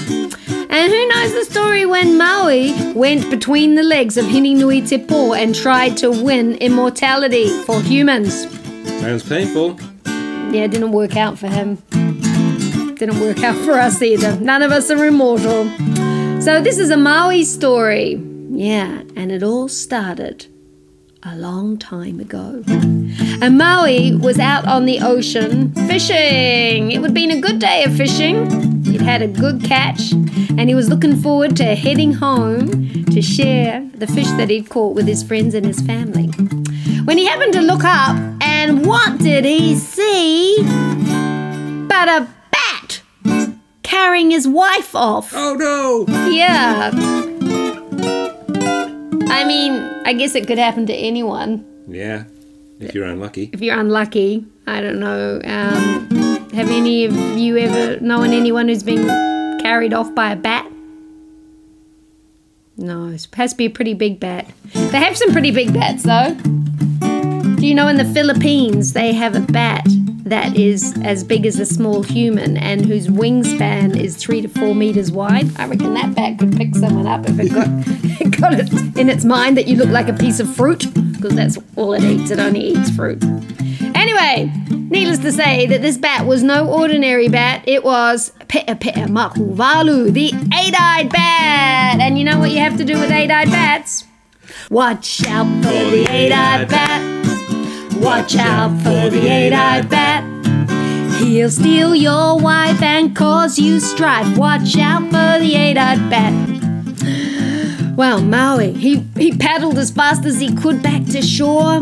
And 0.70 0.90
who 0.90 1.08
knows 1.08 1.34
the 1.34 1.44
story 1.44 1.84
when 1.84 2.16
Maui 2.16 2.72
went 2.94 3.28
between 3.28 3.74
the 3.74 3.82
legs 3.82 4.16
of 4.16 4.24
Hinenui 4.24 4.88
Te 4.88 4.96
Po 4.96 5.34
and 5.34 5.54
tried 5.54 5.98
to 5.98 6.10
win 6.10 6.54
immortality 6.56 7.50
for 7.64 7.80
humans? 7.82 8.46
Sounds 9.00 9.28
painful. 9.28 9.78
Yeah, 10.50 10.64
it 10.64 10.70
didn't 10.70 10.92
work 10.92 11.16
out 11.16 11.38
for 11.38 11.48
him. 11.48 11.76
Didn't 13.00 13.18
work 13.18 13.42
out 13.42 13.56
for 13.64 13.78
us 13.78 14.02
either. 14.02 14.38
None 14.40 14.60
of 14.60 14.72
us 14.72 14.90
are 14.90 15.06
immortal. 15.06 15.64
So 16.42 16.60
this 16.60 16.78
is 16.78 16.90
a 16.90 16.98
Maui 16.98 17.44
story. 17.44 18.22
Yeah, 18.50 19.04
and 19.16 19.32
it 19.32 19.42
all 19.42 19.68
started 19.68 20.46
a 21.22 21.34
long 21.34 21.78
time 21.78 22.20
ago. 22.20 22.62
And 22.68 23.56
Maui 23.56 24.14
was 24.14 24.38
out 24.38 24.66
on 24.66 24.84
the 24.84 25.00
ocean 25.00 25.72
fishing. 25.88 26.92
It 26.92 27.00
had 27.00 27.14
been 27.14 27.30
a 27.30 27.40
good 27.40 27.58
day 27.58 27.84
of 27.84 27.96
fishing. 27.96 28.84
He'd 28.84 29.00
had 29.00 29.22
a 29.22 29.28
good 29.28 29.64
catch, 29.64 30.12
and 30.12 30.68
he 30.68 30.74
was 30.74 30.90
looking 30.90 31.16
forward 31.16 31.56
to 31.56 31.74
heading 31.74 32.12
home 32.12 33.04
to 33.06 33.22
share 33.22 33.88
the 33.94 34.06
fish 34.08 34.30
that 34.32 34.50
he'd 34.50 34.68
caught 34.68 34.94
with 34.94 35.06
his 35.06 35.22
friends 35.22 35.54
and 35.54 35.64
his 35.64 35.80
family. 35.80 36.26
When 37.06 37.16
he 37.16 37.24
happened 37.24 37.54
to 37.54 37.62
look 37.62 37.82
up, 37.82 38.14
and 38.42 38.84
what 38.84 39.18
did 39.20 39.46
he 39.46 39.74
see? 39.76 40.58
But 41.88 42.08
a 42.08 42.28
carrying 44.00 44.30
his 44.30 44.48
wife 44.48 44.94
off. 44.94 45.32
Oh 45.34 45.54
no! 45.54 46.04
Yeah. 46.30 46.90
I 49.32 49.44
mean, 49.44 49.72
I 50.06 50.12
guess 50.14 50.34
it 50.34 50.46
could 50.46 50.58
happen 50.58 50.86
to 50.86 50.92
anyone 50.94 51.64
Yeah, 51.88 52.24
if 52.78 52.94
you're 52.94 53.04
unlucky. 53.06 53.50
if 53.52 53.60
you're 53.60 53.78
unlucky. 53.78 54.44
I 54.66 54.80
don't 54.80 55.00
know. 55.00 55.40
Um, 55.44 56.48
have 56.52 56.70
any 56.70 57.04
of 57.04 57.12
you 57.36 57.58
ever 57.58 58.00
known 58.00 58.30
anyone 58.30 58.68
who's 58.68 58.82
been 58.82 59.06
carried 59.60 59.92
off 59.92 60.14
by 60.14 60.32
a 60.32 60.36
bat? 60.36 60.66
No, 62.76 63.08
it 63.08 63.26
has 63.34 63.50
to 63.52 63.56
be 63.56 63.66
a 63.66 63.70
pretty 63.70 63.94
big 63.94 64.18
bat. 64.20 64.50
They 64.72 64.98
have 64.98 65.16
some 65.16 65.32
pretty 65.32 65.50
big 65.50 65.74
bats, 65.74 66.04
though. 66.04 66.34
Do 67.56 67.66
you 67.66 67.74
know 67.74 67.88
in 67.88 67.96
the 67.96 68.10
Philippines 68.14 68.94
they 68.94 69.12
have 69.12 69.34
a 69.36 69.40
bat 69.40 69.86
that 70.30 70.56
is 70.56 70.96
as 71.02 71.22
big 71.24 71.44
as 71.44 71.58
a 71.58 71.66
small 71.66 72.02
human 72.02 72.56
and 72.56 72.86
whose 72.86 73.08
wingspan 73.08 73.96
is 73.96 74.16
three 74.16 74.40
to 74.40 74.48
four 74.48 74.74
meters 74.74 75.10
wide? 75.10 75.50
I 75.58 75.66
reckon 75.66 75.94
that 75.94 76.14
bat 76.14 76.38
could 76.38 76.56
pick 76.56 76.74
someone 76.74 77.06
up 77.06 77.28
if 77.28 77.38
it 77.38 77.52
got 77.52 77.66
it 78.20 78.40
got 78.40 78.54
it 78.54 78.96
in 78.96 79.08
its 79.08 79.24
mind 79.24 79.56
that 79.56 79.66
you 79.66 79.76
look 79.76 79.90
like 79.90 80.08
a 80.08 80.12
piece 80.12 80.40
of 80.40 80.52
fruit 80.54 80.86
because 81.12 81.34
that's 81.34 81.58
all 81.76 81.92
it 81.94 82.02
eats. 82.04 82.30
It 82.30 82.38
only 82.38 82.60
eats 82.60 82.90
fruit. 82.90 83.22
Anyway, 83.94 84.50
needless 84.70 85.18
to 85.18 85.32
say 85.32 85.66
that 85.66 85.82
this 85.82 85.98
bat 85.98 86.26
was 86.26 86.42
no 86.42 86.68
ordinary 86.68 87.28
bat. 87.28 87.62
It 87.66 87.84
was 87.84 88.32
Pe'ape'a-Maka-Walu, 88.48 90.12
the 90.12 90.28
eight-eyed 90.28 91.10
bat. 91.10 92.00
And 92.00 92.18
you 92.18 92.24
know 92.24 92.38
what 92.38 92.50
you 92.50 92.58
have 92.58 92.78
to 92.78 92.84
do 92.84 92.98
with 92.98 93.10
eight-eyed 93.10 93.50
bats? 93.50 94.04
Watch 94.70 95.26
out 95.26 95.46
for 95.62 95.70
the 95.70 96.06
eight-eyed 96.08 96.68
bat. 96.68 97.19
Watch 98.00 98.34
out 98.36 98.70
for 98.78 99.10
the 99.10 99.28
eight-eyed 99.28 99.88
bat. 99.90 100.24
He'll 101.20 101.50
steal 101.50 101.94
your 101.94 102.38
wife 102.38 102.80
and 102.80 103.14
cause 103.14 103.58
you 103.58 103.78
strife. 103.78 104.38
Watch 104.38 104.76
out 104.78 105.02
for 105.04 105.38
the 105.38 105.54
eight-eyed 105.54 106.08
bat. 106.08 106.32
Well, 107.96 108.22
Maui, 108.22 108.72
he, 108.72 109.04
he 109.18 109.36
paddled 109.36 109.76
as 109.76 109.90
fast 109.90 110.24
as 110.24 110.40
he 110.40 110.54
could 110.54 110.82
back 110.82 111.04
to 111.08 111.20
shore 111.20 111.74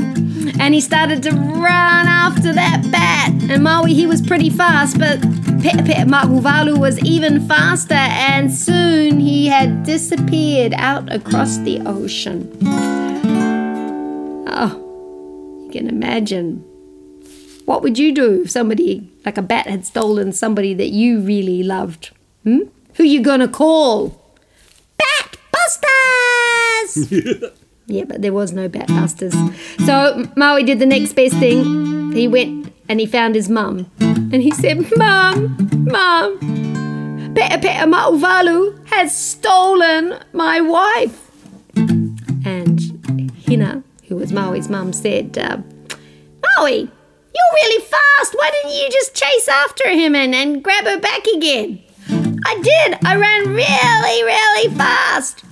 and 0.58 0.75
he 0.75 0.80
started 0.80 1.22
to 1.22 1.30
run 1.30 2.08
after 2.08 2.52
that 2.52 2.90
bat. 2.90 3.30
And 3.48 3.62
Maui, 3.62 3.94
he 3.94 4.06
was 4.06 4.20
pretty 4.20 4.50
fast, 4.50 4.98
but 4.98 5.20
Pe'ape'a-Maka-Walu 5.20 6.76
was 6.76 6.98
even 7.04 7.46
faster 7.46 7.94
and 7.94 8.52
soon 8.52 9.20
he 9.20 9.46
had 9.46 9.84
disappeared 9.84 10.75
out 10.75 11.12
across 11.12 11.58
the 11.58 11.80
ocean. 11.87 12.50
Oh, 14.48 14.88
you 15.68 15.80
can 15.80 15.88
imagine. 15.88 16.64
What 17.66 17.82
would 17.82 17.98
you 17.98 18.14
do 18.14 18.42
if 18.42 18.50
somebody, 18.50 19.10
like 19.26 19.37
a 19.37 19.42
bat, 19.42 19.66
had 19.66 19.84
stolen 19.84 20.32
somebody 20.32 20.72
that 20.75 20.88
you 20.88 21.20
really 21.20 21.62
loved? 21.62 22.10
Hmm? 22.44 22.60
Who 22.94 23.04
you 23.04 23.22
gonna 23.22 23.48
call? 23.48 24.18
Bat 24.96 25.37
Busters! 25.52 27.12
yeah, 27.87 28.04
but 28.04 28.22
there 28.22 28.32
was 28.32 28.52
no 28.52 28.68
Bat 28.68 28.88
Busters. 28.88 29.34
So 29.84 30.26
Maui 30.37 30.62
did 30.64 30.78
the 30.78 30.87
next 30.87 31.12
best 31.12 31.37
thing. 31.37 32.12
He 32.12 32.26
went 32.26 32.72
and 32.88 32.98
he 32.98 33.06
found 33.06 33.34
his 33.34 33.50
mum. 33.50 33.90
And 34.00 34.42
he 34.42 34.50
said, 34.50 34.78
Mum, 34.96 35.56
Mum, 35.84 36.38
Pe'ape'a-Maka-Walu 37.34 38.87
has 38.87 39.14
stolen 39.14 40.18
my 40.32 40.60
wife. 40.60 41.30
And 42.44 42.80
Hina, 43.46 43.82
who 44.08 44.16
was 44.16 44.32
Maui's 44.32 44.68
mum, 44.68 44.92
said, 44.92 45.36
uh, 45.36 45.58
Maui, 46.58 46.80
you're 46.80 47.54
really 47.54 47.84
fast. 47.84 48.34
Why 48.34 48.50
didn't 48.50 48.76
you 48.76 48.88
just 48.90 49.14
chase 49.14 49.48
after 49.48 49.90
him 49.90 50.14
and, 50.14 50.34
and 50.34 50.64
grab 50.64 50.84
her 50.84 50.98
back 50.98 51.26
again? 51.36 51.82
I 52.44 52.60
did. 52.62 52.98
I 53.04 53.16
ran 53.16 53.48
really, 53.48 54.24
really 54.24 54.74
fast. 54.74 55.44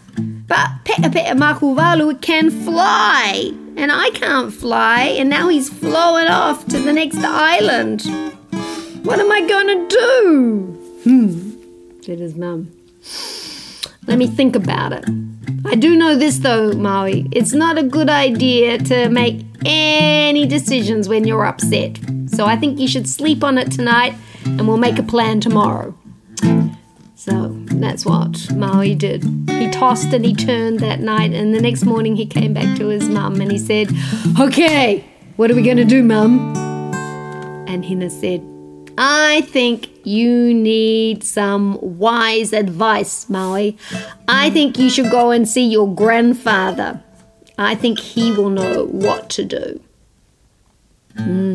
But 0.49 0.69
Pe'ape'a-Maka-Walu 0.85 2.21
can 2.21 2.51
fly, 2.51 3.53
and 3.77 3.93
I 3.93 4.11
can't 4.11 4.53
fly, 4.53 5.03
and 5.03 5.29
now 5.29 5.49
he's 5.49 5.69
flown 5.69 6.29
off 6.29 6.67
to 6.69 6.79
the 6.79 6.93
next 6.93 7.19
island. 7.19 8.03
What 9.05 9.21
am 9.21 9.31
I 9.31 9.47
going 9.47 9.67
to 9.67 9.89
do? 9.89 10.63
Hmm, 11.05 12.01
said 12.03 12.21
his 12.21 12.37
mum. 12.37 12.71
Let 14.07 14.19
me 14.19 14.29
think 14.29 14.57
about 14.57 14.93
it. 14.93 15.05
I 15.69 15.75
do 15.75 15.97
know 15.97 16.17
this 16.17 16.39
though, 16.39 16.73
Maui. 16.73 17.29
It's 17.33 17.53
not 17.53 17.77
a 17.77 17.83
good 17.83 18.09
idea 18.09 18.79
to 18.79 19.09
make 19.09 19.45
any 19.65 20.47
decisions 20.47 21.09
when 21.09 21.27
you're 21.27 21.45
upset. 21.45 21.99
So 22.29 22.47
I 22.47 22.57
think 22.57 22.79
you 22.79 22.87
should 22.87 23.09
sleep 23.09 23.43
on 23.43 23.59
it 23.59 23.73
tonight 23.73 24.15
and 24.45 24.69
we'll 24.69 24.77
make 24.77 24.99
a 24.99 25.03
plan 25.03 25.41
tomorrow. 25.41 25.95
So 27.17 27.49
that's 27.67 28.07
what 28.07 28.53
Maui 28.55 28.95
did. 28.95 29.25
He 29.51 29.69
tossed 29.71 30.13
and 30.13 30.25
he 30.25 30.35
turned 30.35 30.79
that 30.81 31.01
night, 31.01 31.33
and 31.33 31.53
the 31.53 31.61
next 31.61 31.85
morning 31.85 32.15
he 32.15 32.27
came 32.27 32.55
back 32.55 32.77
to 32.79 32.87
his 32.87 33.09
mum 33.09 33.41
and 33.41 33.51
he 33.51 33.59
said, 33.59 33.89
Okay, 34.39 35.05
what 35.35 35.51
are 35.51 35.57
we 35.57 35.63
going 35.63 35.79
to 35.79 35.85
do, 35.85 36.05
mum? 36.05 36.55
And 37.67 37.85
Hina 37.85 38.11
said, 38.11 38.41
I 38.99 39.43
think 39.43 39.89
you 40.05 40.55
need 40.55 41.25
some 41.25 41.79
wise 41.81 42.53
advice, 42.53 43.29
Maui. 43.29 43.77
I 44.29 44.51
think 44.51 44.79
you 44.79 44.89
should 44.89 45.11
go 45.11 45.31
and 45.31 45.49
see 45.49 45.67
your 45.67 45.93
grandfather. 45.93 47.03
I 47.59 47.75
think 47.75 47.99
he 47.99 48.33
will 48.33 48.51
know 48.51 48.87
what 48.87 49.31
to 49.31 49.45
do. 49.45 49.81
Hmm. 51.17 51.55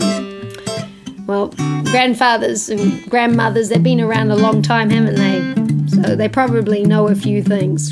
Well, 1.26 1.48
grandfathers 1.86 2.70
and 2.70 3.08
grandmothers, 3.10 3.70
they've 3.70 3.82
been 3.82 4.02
around 4.02 4.32
a 4.32 4.36
long 4.36 4.62
time, 4.62 4.90
haven't 4.90 5.16
they? 5.16 6.02
So 6.02 6.16
they 6.16 6.28
probably 6.28 6.84
know 6.84 7.08
a 7.08 7.16
few 7.16 7.44
things. 7.44 7.92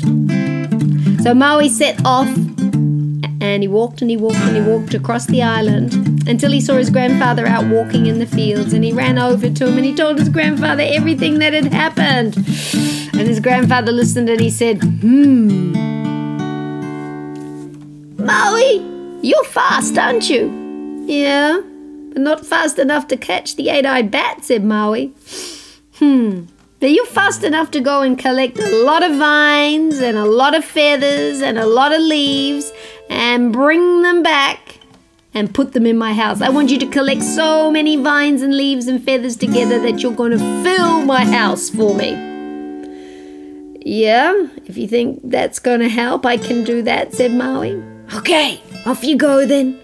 So 1.22 1.34
Maui 1.34 1.68
set 1.68 2.04
off 2.04 2.28
and 3.40 3.62
he 3.62 3.68
walked 3.68 4.02
and 4.02 4.10
he 4.10 4.16
walked 4.16 4.36
and 4.36 4.56
he 4.56 4.62
walked 4.62 4.92
across 4.92 5.26
the 5.26 5.42
island 5.42 6.28
until 6.28 6.52
he 6.52 6.60
saw 6.60 6.74
his 6.74 6.90
grandfather 6.90 7.46
out 7.46 7.66
walking 7.66 8.06
in 8.06 8.18
the 8.18 8.26
fields 8.26 8.72
and 8.72 8.84
he 8.84 8.92
ran 8.92 9.18
over 9.18 9.48
to 9.48 9.66
him 9.66 9.76
and 9.76 9.86
he 9.86 9.94
told 9.94 10.18
his 10.18 10.28
grandfather 10.28 10.82
everything 10.86 11.38
that 11.38 11.54
had 11.54 11.72
happened. 11.72 12.36
And 12.36 13.28
his 13.28 13.40
grandfather 13.40 13.92
listened 13.92 14.28
and 14.28 14.40
he 14.40 14.50
said, 14.50 14.82
Hmm. 14.82 15.72
Maui, 18.18 18.84
you're 19.22 19.44
fast, 19.44 19.96
aren't 19.96 20.28
you? 20.28 21.04
Yeah, 21.06 21.60
but 22.12 22.20
not 22.20 22.44
fast 22.44 22.78
enough 22.78 23.08
to 23.08 23.16
catch 23.16 23.56
the 23.56 23.70
eight 23.70 23.86
eyed 23.86 24.10
bat, 24.10 24.44
said 24.44 24.64
Maui. 24.64 25.12
Hmm. 25.94 26.44
But 26.80 26.92
you're 26.92 27.06
fast 27.06 27.44
enough 27.44 27.70
to 27.72 27.80
go 27.80 28.00
and 28.00 28.18
collect 28.18 28.58
a 28.58 28.84
lot 28.84 29.02
of 29.02 29.16
vines 29.16 30.00
and 30.00 30.16
a 30.16 30.24
lot 30.24 30.54
of 30.54 30.64
feathers 30.64 31.42
and 31.42 31.58
a 31.58 31.66
lot 31.66 31.92
of 31.92 32.00
leaves 32.00 32.72
and 33.10 33.52
bring 33.52 34.02
them 34.02 34.22
back 34.22 34.78
and 35.34 35.54
put 35.54 35.72
them 35.72 35.84
in 35.84 35.98
my 35.98 36.14
house. 36.14 36.40
I 36.40 36.48
want 36.48 36.70
you 36.70 36.78
to 36.78 36.86
collect 36.86 37.22
so 37.22 37.70
many 37.70 37.96
vines 37.96 38.40
and 38.40 38.56
leaves 38.56 38.86
and 38.86 39.04
feathers 39.04 39.36
together 39.36 39.78
that 39.80 40.00
you're 40.00 40.12
going 40.12 40.32
to 40.32 40.62
fill 40.62 41.04
my 41.04 41.24
house 41.24 41.68
for 41.68 41.94
me. 41.94 42.28
Yeah, 43.82 44.46
if 44.66 44.76
you 44.76 44.86
think 44.86 45.20
that's 45.24 45.58
going 45.58 45.80
to 45.80 45.88
help, 45.88 46.24
I 46.24 46.36
can 46.36 46.64
do 46.64 46.82
that, 46.82 47.12
said 47.12 47.32
Maui. 47.32 47.82
Okay, 48.14 48.60
off 48.86 49.02
you 49.04 49.16
go 49.16 49.46
then. 49.46 49.80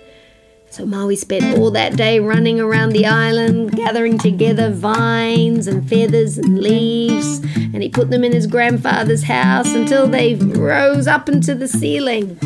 So 0.71 0.85
Maui 0.85 1.17
spent 1.17 1.59
all 1.59 1.71
that 1.71 1.97
day 1.97 2.21
running 2.21 2.61
around 2.61 2.91
the 2.91 3.07
island, 3.07 3.73
gathering 3.73 4.19
together 4.19 4.71
vines 4.71 5.67
and 5.67 5.89
feathers 5.89 6.37
and 6.37 6.59
leaves, 6.59 7.39
and 7.57 7.83
he 7.83 7.89
put 7.89 8.11
them 8.11 8.25
in 8.25 8.33
his 8.33 8.47
grandfather's 8.47 9.23
house 9.23 9.73
until 9.75 10.07
they 10.07 10.35
rose 10.35 11.07
up 11.07 11.29
into 11.29 11.55
the 11.55 11.69
ceiling. 11.69 12.39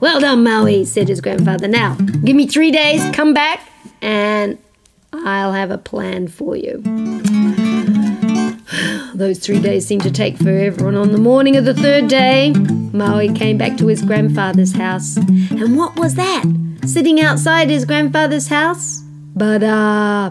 Well 0.00 0.20
done, 0.20 0.44
Maui, 0.44 0.84
said 0.84 1.08
his 1.08 1.20
grandfather. 1.20 1.68
Now, 1.68 1.94
give 2.24 2.36
me 2.36 2.46
three 2.46 2.70
days, 2.70 3.04
come 3.14 3.34
back, 3.34 3.68
and 4.00 4.56
I'll 5.12 5.52
have 5.52 5.70
a 5.70 5.78
plan 5.78 6.28
for 6.28 6.56
you. 6.56 6.82
Those 9.14 9.40
three 9.40 9.60
days 9.60 9.86
seemed 9.86 10.04
to 10.04 10.10
take 10.10 10.36
forever, 10.36 10.88
and 10.88 10.96
on 10.96 11.12
the 11.12 11.18
morning 11.18 11.56
of 11.56 11.64
the 11.64 11.74
third 11.74 12.08
day, 12.08 12.52
Maui 12.92 13.32
came 13.32 13.58
back 13.58 13.76
to 13.78 13.88
his 13.88 14.02
grandfather's 14.02 14.74
house. 14.74 15.16
And 15.16 15.76
what 15.76 15.96
was 15.96 16.14
that? 16.14 16.44
Sitting 16.88 17.20
outside 17.20 17.68
his 17.68 17.84
grandfather's 17.84 18.48
house? 18.48 19.02
But, 19.36 19.62
uh, 19.62 20.30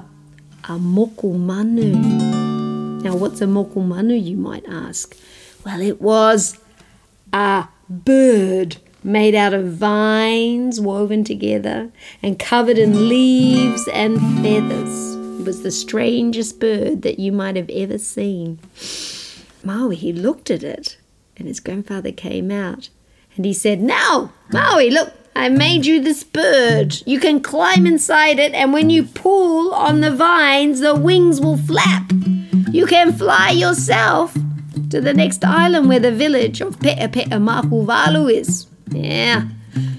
a 0.64 0.80
moku 0.80 1.38
manu. 1.38 1.94
Now, 3.04 3.16
what's 3.16 3.42
a 3.42 3.46
mokumanu, 3.46 4.20
you 4.20 4.38
might 4.38 4.66
ask? 4.68 5.16
Well, 5.64 5.80
it 5.82 6.02
was 6.02 6.58
a 7.32 7.68
bird 7.88 8.78
made 9.04 9.36
out 9.36 9.54
of 9.54 9.72
vines 9.74 10.82
woven 10.82 11.24
together 11.24 11.92
and 12.24 12.40
covered 12.40 12.80
in 12.80 13.08
leaves 13.08 13.88
and 13.90 14.20
feathers. 14.42 15.14
It 15.40 15.46
was 15.46 15.62
the 15.62 15.70
strangest 15.70 16.60
bird 16.60 17.04
that 17.04 17.20
you 17.20 17.32
might 17.32 17.56
have 17.56 17.70
ever 17.70 18.00
seen. 18.00 18.58
Maui, 19.64 19.96
he 19.96 20.12
looked 20.12 20.50
at 20.50 20.64
it, 20.64 20.98
and 21.38 21.48
his 21.48 21.60
grandfather 21.60 22.12
came 22.12 22.50
out 22.50 22.90
and 23.36 23.46
he 23.46 23.54
said, 23.54 23.80
Now, 23.80 24.34
Maui, 24.52 24.90
look, 24.90 25.14
I 25.38 25.50
made 25.50 25.86
you 25.86 26.02
this 26.02 26.24
bird. 26.24 26.98
You 27.06 27.20
can 27.20 27.42
climb 27.42 27.86
inside 27.86 28.40
it, 28.40 28.54
and 28.54 28.74
when 28.74 28.90
you 28.90 29.04
pull 29.04 29.72
on 29.72 30.02
the 30.02 30.10
vines, 30.10 30.80
the 30.80 30.96
wings 30.96 31.40
will 31.40 31.58
flap. 31.58 32.12
You 32.72 32.88
can 32.88 33.14
fly 33.14 33.52
yourself 33.52 34.36
to 34.90 35.00
the 35.00 35.14
next 35.14 35.46
island 35.46 35.90
where 35.90 36.00
the 36.00 36.12
village 36.12 36.60
of 36.60 36.80
Pe'ape'a-Maka-Walu 36.80 38.34
is. 38.34 38.66
Yeah. 38.90 39.48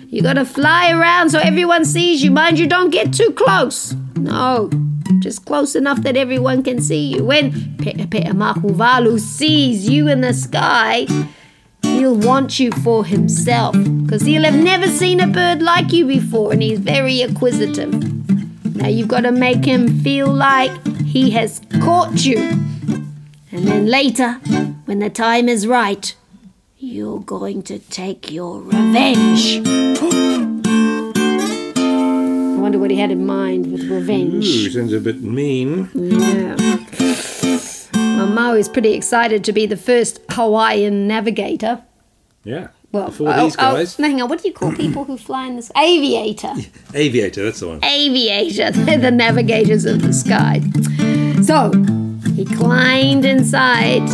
You 0.08 0.22
gotta 0.22 0.44
fly 0.44 0.90
around 0.90 1.30
so 1.30 1.38
everyone 1.38 1.84
sees 1.84 2.24
you. 2.24 2.32
Mind 2.32 2.58
you, 2.58 2.66
don't 2.66 2.90
get 2.90 3.12
too 3.14 3.30
close. 3.30 3.94
No, 4.16 4.70
just 5.20 5.44
close 5.44 5.76
enough 5.76 6.02
that 6.02 6.16
everyone 6.16 6.64
can 6.64 6.80
see 6.80 7.14
you. 7.14 7.24
When 7.24 7.52
Pe'ape'a-Maka-Walu 7.78 9.20
sees 9.20 9.88
you 9.88 10.08
in 10.08 10.20
the 10.20 10.34
sky, 10.34 11.06
he'll 11.98 12.16
want 12.16 12.60
you 12.60 12.70
for 12.70 13.04
himself 13.04 13.74
because 14.02 14.22
he'll 14.22 14.44
have 14.44 14.54
never 14.54 14.86
seen 14.86 15.18
a 15.18 15.26
bird 15.26 15.60
like 15.60 15.92
you 15.92 16.06
before 16.06 16.52
and 16.52 16.62
he's 16.62 16.78
very 16.78 17.22
acquisitive. 17.22 17.92
Now 18.76 18.86
you've 18.86 19.08
got 19.08 19.22
to 19.22 19.32
make 19.32 19.64
him 19.64 20.00
feel 20.00 20.28
like 20.28 20.70
he 20.98 21.30
has 21.30 21.60
caught 21.80 22.24
you. 22.24 22.38
And 23.50 23.66
then 23.66 23.86
later, 23.86 24.34
when 24.84 25.00
the 25.00 25.10
time 25.10 25.48
is 25.48 25.66
right, 25.66 26.14
you're 26.78 27.20
going 27.20 27.62
to 27.64 27.80
take 27.80 28.30
your 28.30 28.60
revenge. 28.60 29.60
I 31.76 32.60
wonder 32.60 32.78
what 32.78 32.92
he 32.92 32.96
had 32.98 33.10
in 33.10 33.26
mind 33.26 33.72
with 33.72 33.90
revenge. 33.90 34.46
Ooh, 34.46 34.70
sounds 34.70 34.92
a 34.92 35.00
bit 35.00 35.20
mean. 35.20 35.90
Yeah. 35.94 36.54
Well, 38.18 38.28
Maui's 38.28 38.68
pretty 38.68 38.92
excited 38.92 39.42
to 39.44 39.52
be 39.52 39.66
the 39.66 39.76
first 39.76 40.20
Hawaiian 40.30 41.08
navigator. 41.08 41.82
Yeah. 42.44 42.68
Well, 42.90 43.06
Before 43.06 43.28
oh, 43.28 43.44
these 43.44 43.56
oh, 43.58 43.70
oh 43.70 43.74
guys. 43.74 43.98
no, 43.98 44.08
hang 44.08 44.22
on. 44.22 44.28
What 44.28 44.42
do 44.42 44.48
you 44.48 44.54
call 44.54 44.72
people 44.72 45.04
who 45.04 45.18
fly 45.18 45.46
in 45.46 45.56
the 45.56 45.62
sky? 45.62 45.84
Aviator. 45.84 46.54
Aviator, 46.94 47.44
that's 47.44 47.60
the 47.60 47.68
one. 47.68 47.84
Aviator. 47.84 48.70
They're 48.72 48.98
the 48.98 49.10
navigators 49.10 49.84
of 49.84 50.00
the 50.02 50.12
sky. 50.12 50.60
So 51.42 51.70
he 52.34 52.44
climbed 52.44 53.24
inside 53.24 54.08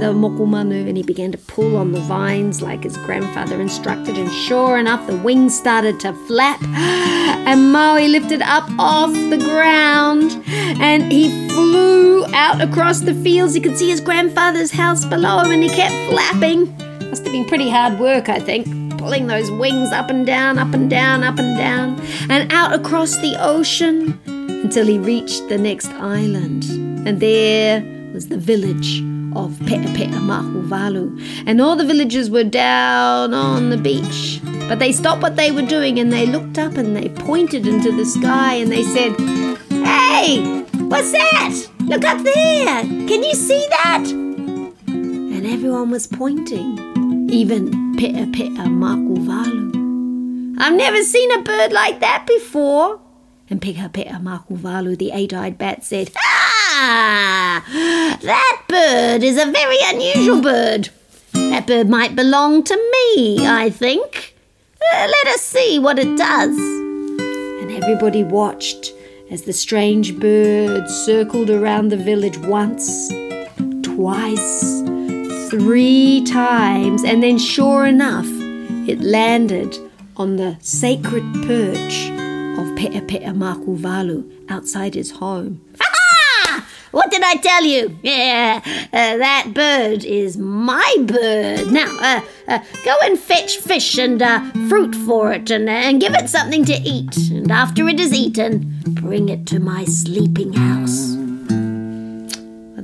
the 0.00 0.14
mokumanu 0.14 0.88
and 0.88 0.96
he 0.96 1.02
began 1.02 1.32
to 1.32 1.38
pull 1.38 1.76
on 1.76 1.92
the 1.92 2.00
vines 2.00 2.62
like 2.62 2.84
his 2.84 2.96
grandfather 2.98 3.60
instructed. 3.60 4.16
And 4.16 4.30
sure 4.30 4.78
enough, 4.78 5.06
the 5.06 5.16
wings 5.16 5.56
started 5.56 5.98
to 6.00 6.12
flap. 6.26 6.60
And 7.40 7.72
Maui 7.72 8.06
lifted 8.06 8.42
up 8.42 8.68
off 8.78 9.12
the 9.12 9.38
ground 9.38 10.42
and 10.46 11.10
he 11.10 11.48
flew 11.48 12.24
out 12.34 12.60
across 12.60 13.00
the 13.00 13.14
fields. 13.14 13.54
He 13.54 13.60
could 13.60 13.76
see 13.76 13.90
his 13.90 14.00
grandfather's 14.00 14.70
house 14.70 15.04
below 15.04 15.40
him 15.40 15.50
and 15.52 15.62
he 15.62 15.70
kept 15.70 15.94
flapping. 16.10 16.89
Must 17.10 17.24
have 17.24 17.32
been 17.32 17.44
pretty 17.44 17.68
hard 17.68 17.98
work, 17.98 18.28
I 18.28 18.38
think, 18.38 18.66
pulling 18.98 19.26
those 19.26 19.50
wings 19.50 19.90
up 19.92 20.10
and 20.10 20.24
down, 20.24 20.58
up 20.58 20.72
and 20.72 20.88
down, 20.88 21.24
up 21.24 21.38
and 21.38 21.56
down, 21.56 22.00
and 22.28 22.52
out 22.52 22.72
across 22.72 23.16
the 23.18 23.36
ocean 23.38 24.18
until 24.26 24.86
he 24.86 24.98
reached 24.98 25.48
the 25.48 25.58
next 25.58 25.88
island. 25.94 26.64
And 27.06 27.20
there 27.20 27.82
was 28.12 28.28
the 28.28 28.38
village 28.38 29.00
of 29.34 29.52
Pe'ape'a-Maka-Walu. 29.66 31.20
And 31.46 31.60
all 31.60 31.76
the 31.76 31.84
villagers 31.84 32.30
were 32.30 32.44
down 32.44 33.34
on 33.34 33.70
the 33.70 33.76
beach. 33.76 34.40
But 34.68 34.78
they 34.78 34.92
stopped 34.92 35.22
what 35.22 35.36
they 35.36 35.50
were 35.50 35.66
doing 35.66 35.98
and 35.98 36.12
they 36.12 36.26
looked 36.26 36.58
up 36.58 36.74
and 36.76 36.96
they 36.96 37.08
pointed 37.08 37.66
into 37.66 37.90
the 37.90 38.04
sky 38.04 38.54
and 38.54 38.70
they 38.70 38.84
said, 38.84 39.16
Hey, 39.84 40.62
what's 40.88 41.10
that? 41.12 41.56
Look 41.80 42.04
up 42.04 42.22
there. 42.22 42.82
Can 42.82 43.22
you 43.24 43.34
see 43.34 43.66
that? 43.70 44.04
And 44.06 45.46
everyone 45.46 45.90
was 45.90 46.06
pointing, 46.06 46.78
even 47.30 47.94
Pe'ape'a-Maka-Walu. 47.96 50.56
I've 50.58 50.76
never 50.76 51.02
seen 51.02 51.30
a 51.32 51.42
bird 51.42 51.72
like 51.72 52.00
that 52.00 52.26
before. 52.26 53.00
And 53.48 53.60
Pe'ape'a-Maka-Walu, 53.60 54.96
the 54.96 55.12
eight-eyed 55.12 55.58
bat, 55.58 55.84
said, 55.84 56.10
Ah, 56.16 57.64
that 58.22 58.62
bird 58.68 59.22
is 59.22 59.38
a 59.38 59.50
very 59.50 59.78
unusual 59.86 60.42
bird. 60.42 60.90
That 61.32 61.66
bird 61.66 61.88
might 61.88 62.16
belong 62.16 62.64
to 62.64 62.76
me, 62.76 63.46
I 63.46 63.70
think. 63.70 64.36
Uh, 64.92 65.06
let 65.06 65.34
us 65.34 65.40
see 65.40 65.78
what 65.78 65.98
it 65.98 66.16
does. 66.16 66.56
And 66.58 67.70
everybody 67.70 68.24
watched 68.24 68.92
as 69.30 69.42
the 69.42 69.52
strange 69.52 70.18
bird 70.18 70.88
circled 70.88 71.50
around 71.50 71.88
the 71.88 71.96
village 71.96 72.38
once, 72.38 73.08
twice, 73.82 74.82
three 75.50 76.24
times, 76.24 77.04
and 77.04 77.22
then, 77.22 77.36
sure 77.36 77.84
enough, 77.84 78.26
it 78.88 79.00
landed 79.00 79.76
on 80.16 80.36
the 80.36 80.56
sacred 80.60 81.24
perch 81.46 82.10
of 82.58 82.66
Pe'ape'a-Maka-Walu 82.76 84.46
outside 84.48 84.94
his 84.94 85.10
home. 85.10 85.60
What 86.92 87.10
did 87.10 87.22
I 87.22 87.34
tell 87.36 87.64
you? 87.64 87.96
Yeah, 88.02 88.60
uh, 88.64 89.16
that 89.18 89.52
bird 89.54 90.04
is 90.04 90.36
my 90.36 90.96
bird. 91.00 91.70
Now, 91.70 91.96
uh, 92.00 92.20
uh, 92.48 92.58
go 92.84 92.96
and 93.04 93.18
fetch 93.18 93.58
fish 93.58 93.98
and 93.98 94.20
uh, 94.20 94.50
fruit 94.68 94.94
for 94.94 95.32
it 95.32 95.50
and, 95.50 95.68
uh, 95.68 95.72
and 95.72 96.00
give 96.00 96.14
it 96.14 96.28
something 96.28 96.64
to 96.64 96.74
eat. 96.74 97.16
And 97.30 97.50
after 97.52 97.88
it 97.88 98.00
is 98.00 98.12
eaten, 98.12 98.80
bring 98.86 99.28
it 99.28 99.46
to 99.48 99.60
my 99.60 99.84
sleeping 99.84 100.52
house. 100.54 101.09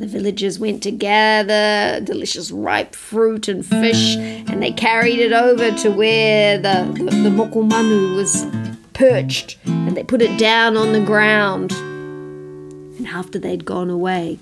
The 0.07 0.21
villagers 0.21 0.61
went 0.61 0.85
to 0.85 0.93
gather 0.93 2.01
delicious 2.01 2.53
ripe 2.53 2.95
fruit 2.95 3.49
and 3.49 3.67
fish, 3.67 4.15
and 4.15 4.63
they 4.63 4.71
carried 4.71 5.19
it 5.19 5.33
over 5.33 5.73
to 5.79 5.91
where 5.91 6.59
the, 6.59 6.93
the, 6.97 7.05
the 7.07 7.29
mokumanu 7.29 8.15
was 8.15 8.47
perched, 8.93 9.59
and 9.65 9.97
they 9.97 10.05
put 10.05 10.23
it 10.23 10.39
down 10.39 10.77
on 10.77 10.93
the 10.93 11.01
ground. 11.01 11.73
And 11.73 13.09
after 13.09 13.41
they'd 13.41 13.65
gone 13.65 13.91
away, 13.91 14.39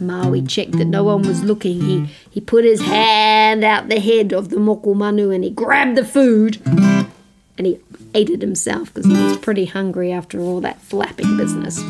Maui 0.00 0.42
checked 0.42 0.72
that 0.72 0.86
no 0.86 1.04
one 1.04 1.22
was 1.22 1.44
looking. 1.44 1.80
He, 1.80 2.06
he 2.28 2.40
put 2.40 2.64
his 2.64 2.80
hand 2.80 3.62
out 3.62 3.88
the 3.88 4.00
head 4.00 4.32
of 4.32 4.48
the 4.48 4.56
mokumanu 4.56 5.32
and 5.32 5.44
he 5.44 5.50
grabbed 5.50 5.96
the 5.96 6.04
food 6.04 6.60
and 6.66 7.66
he 7.68 7.78
ate 8.14 8.30
it 8.30 8.42
himself 8.42 8.92
because 8.92 9.06
he 9.08 9.12
was 9.12 9.36
pretty 9.36 9.66
hungry 9.66 10.10
after 10.10 10.40
all 10.40 10.60
that 10.62 10.82
flapping 10.82 11.36
business. 11.36 11.80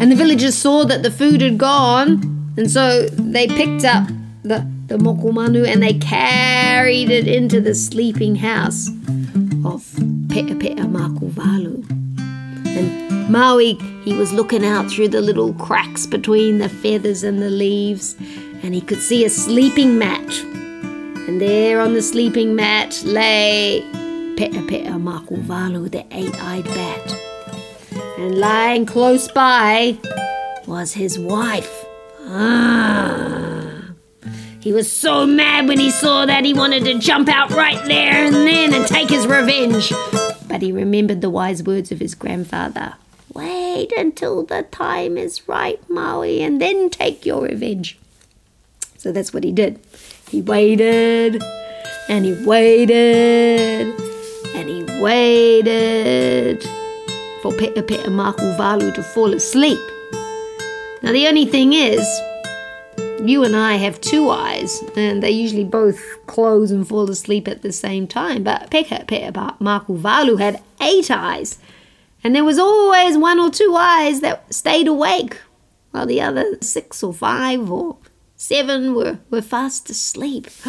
And 0.00 0.10
the 0.10 0.16
villagers 0.16 0.54
saw 0.54 0.84
that 0.84 1.02
the 1.02 1.10
food 1.10 1.40
had 1.40 1.56
gone, 1.56 2.54
and 2.56 2.70
so 2.70 3.06
they 3.08 3.46
picked 3.46 3.84
up 3.84 4.06
the, 4.42 4.66
the 4.86 4.96
mokumanu 4.96 5.66
and 5.66 5.82
they 5.82 5.94
carried 5.94 7.10
it 7.10 7.26
into 7.26 7.60
the 7.60 7.74
sleeping 7.74 8.36
house 8.36 8.88
of 9.64 9.82
Pe'ape'a-Maka-Walu. 10.28 11.84
And 12.66 13.30
Maui, 13.30 13.74
he 14.04 14.14
was 14.14 14.32
looking 14.32 14.64
out 14.64 14.90
through 14.90 15.08
the 15.08 15.20
little 15.20 15.54
cracks 15.54 16.06
between 16.06 16.58
the 16.58 16.68
feathers 16.68 17.22
and 17.22 17.40
the 17.40 17.50
leaves, 17.50 18.14
and 18.62 18.74
he 18.74 18.80
could 18.80 19.00
see 19.00 19.24
a 19.24 19.30
sleeping 19.30 19.98
mat. 19.98 20.28
And 21.26 21.40
there 21.40 21.80
on 21.80 21.94
the 21.94 22.02
sleeping 22.02 22.54
mat 22.54 23.02
lay 23.04 23.80
Peta 24.36 24.58
Makuvalu, 24.98 25.90
the 25.90 26.04
eight-eyed 26.10 26.64
bat. 26.64 27.23
And 28.16 28.38
lying 28.38 28.86
close 28.86 29.28
by 29.28 29.98
was 30.66 30.92
his 30.92 31.18
wife. 31.18 31.84
Ah. 32.20 33.90
He 34.60 34.72
was 34.72 34.90
so 34.90 35.26
mad 35.26 35.68
when 35.68 35.78
he 35.78 35.90
saw 35.90 36.24
that 36.24 36.44
he 36.44 36.54
wanted 36.54 36.84
to 36.84 36.98
jump 36.98 37.28
out 37.28 37.50
right 37.50 37.84
there 37.86 38.24
and 38.24 38.34
then 38.34 38.72
and 38.72 38.86
take 38.86 39.10
his 39.10 39.26
revenge. 39.26 39.92
But 40.48 40.62
he 40.62 40.72
remembered 40.72 41.20
the 41.20 41.28
wise 41.28 41.62
words 41.62 41.90
of 41.92 41.98
his 41.98 42.14
grandfather. 42.14 42.94
Wait 43.34 43.92
until 43.92 44.44
the 44.44 44.62
time 44.62 45.18
is 45.18 45.48
right, 45.48 45.78
Maui, 45.90 46.40
and 46.40 46.62
then 46.62 46.88
take 46.88 47.26
your 47.26 47.42
revenge. 47.42 47.98
So 48.96 49.10
that's 49.10 49.34
what 49.34 49.44
he 49.44 49.52
did. 49.52 49.80
He 50.30 50.40
waited 50.40 51.42
and 52.08 52.24
he 52.24 52.32
waited 52.46 54.00
and 54.54 54.68
he 54.68 55.02
waited 55.02 56.64
for 57.44 57.52
Peta 57.52 57.82
Makuvalu 58.08 58.94
to 58.94 59.02
fall 59.02 59.34
asleep. 59.34 59.78
Now, 61.02 61.12
the 61.12 61.26
only 61.28 61.44
thing 61.44 61.74
is, 61.74 62.02
you 63.20 63.44
and 63.44 63.54
I 63.54 63.74
have 63.74 64.00
two 64.00 64.30
eyes, 64.30 64.82
and 64.96 65.22
they 65.22 65.30
usually 65.30 65.64
both 65.64 66.00
close 66.26 66.70
and 66.70 66.88
fall 66.88 67.10
asleep 67.10 67.46
at 67.46 67.60
the 67.60 67.70
same 67.70 68.06
time. 68.06 68.44
But 68.44 68.70
Peka 68.70 69.06
Peta 69.06 69.30
Makuvalu 69.60 70.40
had 70.40 70.62
eight 70.80 71.10
eyes, 71.10 71.58
and 72.22 72.34
there 72.34 72.44
was 72.44 72.58
always 72.58 73.18
one 73.18 73.38
or 73.38 73.50
two 73.50 73.76
eyes 73.76 74.22
that 74.22 74.54
stayed 74.54 74.88
awake 74.88 75.36
while 75.90 76.06
the 76.06 76.22
other 76.22 76.56
six 76.62 77.02
or 77.02 77.12
five 77.12 77.70
or 77.70 77.98
seven 78.36 78.94
were, 78.94 79.18
were 79.28 79.42
fast 79.42 79.90
asleep. 79.90 80.46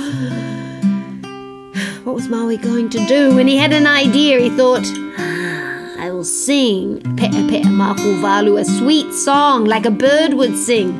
what 2.03 2.15
was 2.15 2.27
Maui 2.27 2.57
going 2.57 2.89
to 2.89 2.99
do? 3.05 3.33
When 3.33 3.47
he 3.47 3.55
had 3.55 3.71
an 3.71 3.87
idea, 3.87 4.41
he 4.41 4.49
thought, 4.49 4.85
"Ah, 5.17 5.64
I 5.97 6.11
will 6.11 6.25
sing 6.25 6.99
Pe'a 7.15 7.29
Pe'a 7.49 7.63
Maku 7.63 8.19
Valu, 8.21 8.59
a 8.59 8.65
sweet 8.65 9.13
song 9.13 9.65
like 9.65 9.85
a 9.85 9.91
bird 9.91 10.33
would 10.33 10.57
sing, 10.57 10.91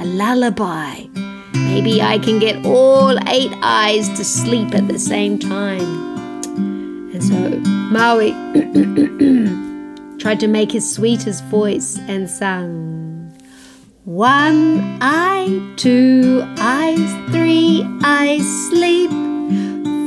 a 0.00 0.04
lullaby. 0.04 1.06
Maybe 1.54 2.02
I 2.02 2.18
can 2.18 2.38
get 2.38 2.64
all 2.66 3.16
eight 3.28 3.52
eyes 3.62 4.08
to 4.10 4.24
sleep 4.24 4.74
at 4.74 4.88
the 4.88 4.98
same 4.98 5.38
time. 5.38 6.42
And 7.12 7.22
so 7.22 7.60
Maui 7.90 8.32
tried 10.18 10.40
to 10.40 10.48
make 10.48 10.72
his 10.72 10.92
sweetest 10.92 11.44
voice 11.44 11.98
and 12.08 12.28
sang. 12.28 13.38
One 14.04 14.98
eye, 15.00 15.74
two 15.76 16.42
eyes, 16.58 17.32
three 17.32 17.86
eyes 18.02 18.42
sleep. 18.68 19.10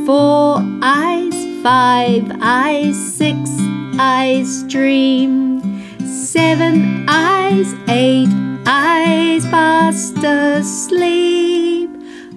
Four 0.05 0.59
eyes, 0.81 1.63
five 1.63 2.31
eyes, 2.41 2.95
six 3.15 3.49
eyes 3.99 4.63
dream. 4.63 5.61
Seven 6.05 7.05
eyes, 7.07 7.73
eight 7.87 8.29
eyes 8.67 9.45
fast 9.47 10.17
asleep. 10.23 11.89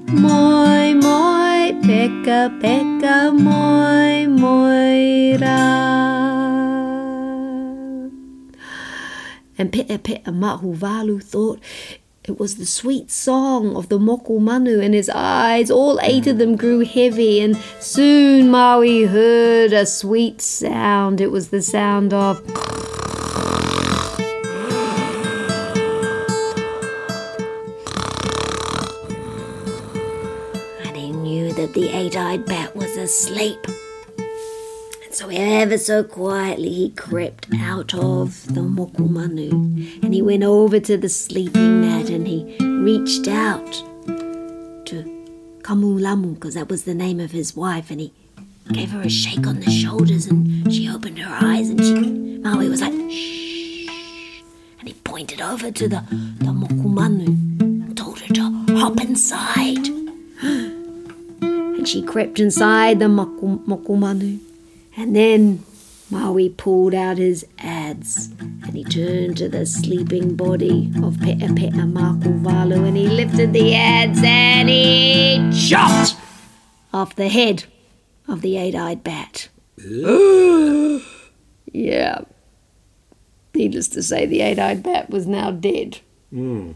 Moi, 0.09 0.95
moi, 0.95 1.73
peka, 1.83 2.49
peka, 2.61 3.33
moi, 3.33 4.27
moira. 4.27 5.59
And 9.59 9.73
Pe'ape'a-Maka-Walu 9.73 11.21
thought 11.21 11.61
it 12.29 12.39
was 12.39 12.57
the 12.57 12.67
sweet 12.67 13.11
song 13.11 13.75
of 13.75 13.89
the 13.89 13.99
Moku 13.99 14.39
Manu, 14.39 14.81
and 14.81 14.93
his 14.93 15.11
eyes, 15.15 15.71
all 15.71 15.99
eight 16.03 16.27
of 16.27 16.39
them, 16.39 16.57
grew 16.57 16.81
heavy. 16.81 17.41
And 17.41 17.57
soon 17.81 18.51
Maui 18.51 19.05
heard 19.05 19.73
a 19.73 19.87
sweet 19.87 20.43
sound. 20.43 21.21
It 21.21 21.31
was 21.31 21.49
the 21.49 21.63
sound 21.63 22.13
of. 22.13 22.39
And 30.85 30.97
he 30.97 31.13
knew 31.13 31.53
that 31.55 31.73
the 31.73 31.89
eight 31.97 32.17
eyed 32.17 32.45
bat 32.45 32.77
was 32.77 32.97
asleep. 32.97 33.67
So 35.19 35.29
ever 35.33 35.79
so 35.79 36.05
quietly 36.05 36.73
he 36.73 36.91
crept 36.91 37.49
out 37.57 37.93
of 37.93 38.47
the 38.55 38.61
mokumanu 38.61 39.51
and 40.01 40.15
he 40.15 40.23
went 40.23 40.45
over 40.45 40.79
to 40.79 40.97
the 40.97 41.09
sleeping 41.09 41.81
mat 41.81 42.09
and 42.09 42.25
he 42.25 42.57
reached 42.61 43.27
out 43.27 43.73
to 44.87 45.03
Kamulamu 45.63 46.35
because 46.35 46.55
that 46.55 46.69
was 46.69 46.85
the 46.85 46.95
name 46.95 47.19
of 47.19 47.33
his 47.33 47.57
wife 47.57 47.91
and 47.91 47.99
he 48.01 48.13
gave 48.71 48.93
her 48.93 49.01
a 49.01 49.09
shake 49.09 49.45
on 49.45 49.59
the 49.59 49.69
shoulders 49.73 50.27
and 50.27 50.73
she 50.73 50.89
opened 50.89 51.19
her 51.19 51.45
eyes 51.45 51.69
and 51.69 51.81
she 51.81 52.39
Maui 52.39 52.69
was 52.69 52.81
like 52.81 52.93
shh 53.11 53.89
and 54.79 54.87
he 54.87 54.95
pointed 55.03 55.41
over 55.41 55.73
to 55.73 55.89
the, 55.89 56.01
the 56.39 56.53
mokumanu 56.53 57.27
and 57.27 57.97
told 57.97 58.21
her 58.21 58.35
to 58.35 58.77
hop 58.79 59.01
inside. 59.01 59.89
And 61.79 61.87
she 61.89 62.03
crept 62.03 62.41
inside 62.41 62.99
the 62.99 63.07
moku, 63.07 63.65
mokumanu 63.65 64.41
and 64.99 65.15
then 65.15 65.65
Maui 66.11 66.49
pulled 66.49 66.93
out 66.93 67.19
his 67.19 67.47
ads 67.59 68.31
and 68.41 68.75
he 68.75 68.83
turned 68.83 69.37
to 69.37 69.49
the 69.49 69.65
sleeping 69.65 70.35
body 70.35 70.91
of 71.03 71.19
Pe'ape'a-Maka 71.19 72.29
and 72.29 72.97
he 72.97 73.07
lifted 73.07 73.53
the 73.53 73.77
ads 73.77 74.21
and 74.25 74.69
he 74.69 75.51
chopped 75.69 76.17
off 76.93 77.15
the 77.15 77.29
head 77.29 77.65
of 78.27 78.41
the 78.41 78.57
eight-eyed 78.57 79.05
bat. 79.05 79.49
yeah. 81.73 82.23
Needless 83.55 83.89
to 83.89 84.03
say, 84.03 84.27
the 84.27 84.41
eight-eyed 84.41 84.83
bat 84.83 85.11
was 85.11 85.29
now 85.29 85.53
dead. 85.53 86.01
Hmm. 86.31 86.73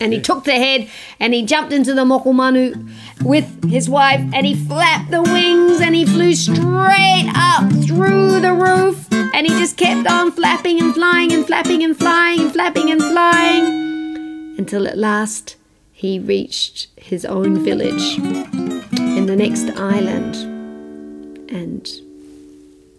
And 0.00 0.12
he 0.12 0.20
took 0.20 0.44
the 0.44 0.52
head 0.52 0.88
and 1.18 1.32
he 1.32 1.44
jumped 1.44 1.72
into 1.72 1.94
the 1.94 2.04
mokumanu 2.04 2.90
with 3.22 3.70
his 3.70 3.88
wife 3.88 4.20
and 4.32 4.46
he 4.46 4.54
flapped 4.54 5.10
the 5.10 5.22
wings 5.22 5.80
and 5.80 5.94
he 5.94 6.04
flew 6.04 6.34
straight 6.34 7.30
up 7.34 7.70
through 7.86 8.40
the 8.40 8.52
roof 8.52 9.06
and 9.12 9.46
he 9.46 9.52
just 9.58 9.76
kept 9.76 10.06
on 10.08 10.32
flapping 10.32 10.80
and 10.80 10.94
flying 10.94 11.32
and 11.32 11.46
flapping 11.46 11.82
and 11.82 11.96
flying 11.96 12.40
and 12.40 12.52
flapping 12.52 12.90
and 12.90 13.00
flying 13.00 14.56
until 14.58 14.86
at 14.86 14.98
last 14.98 15.56
he 15.92 16.18
reached 16.18 16.88
his 16.96 17.24
own 17.24 17.64
village 17.64 18.18
in 18.18 19.26
the 19.26 19.36
next 19.36 19.68
island. 19.76 20.36
And 21.50 21.88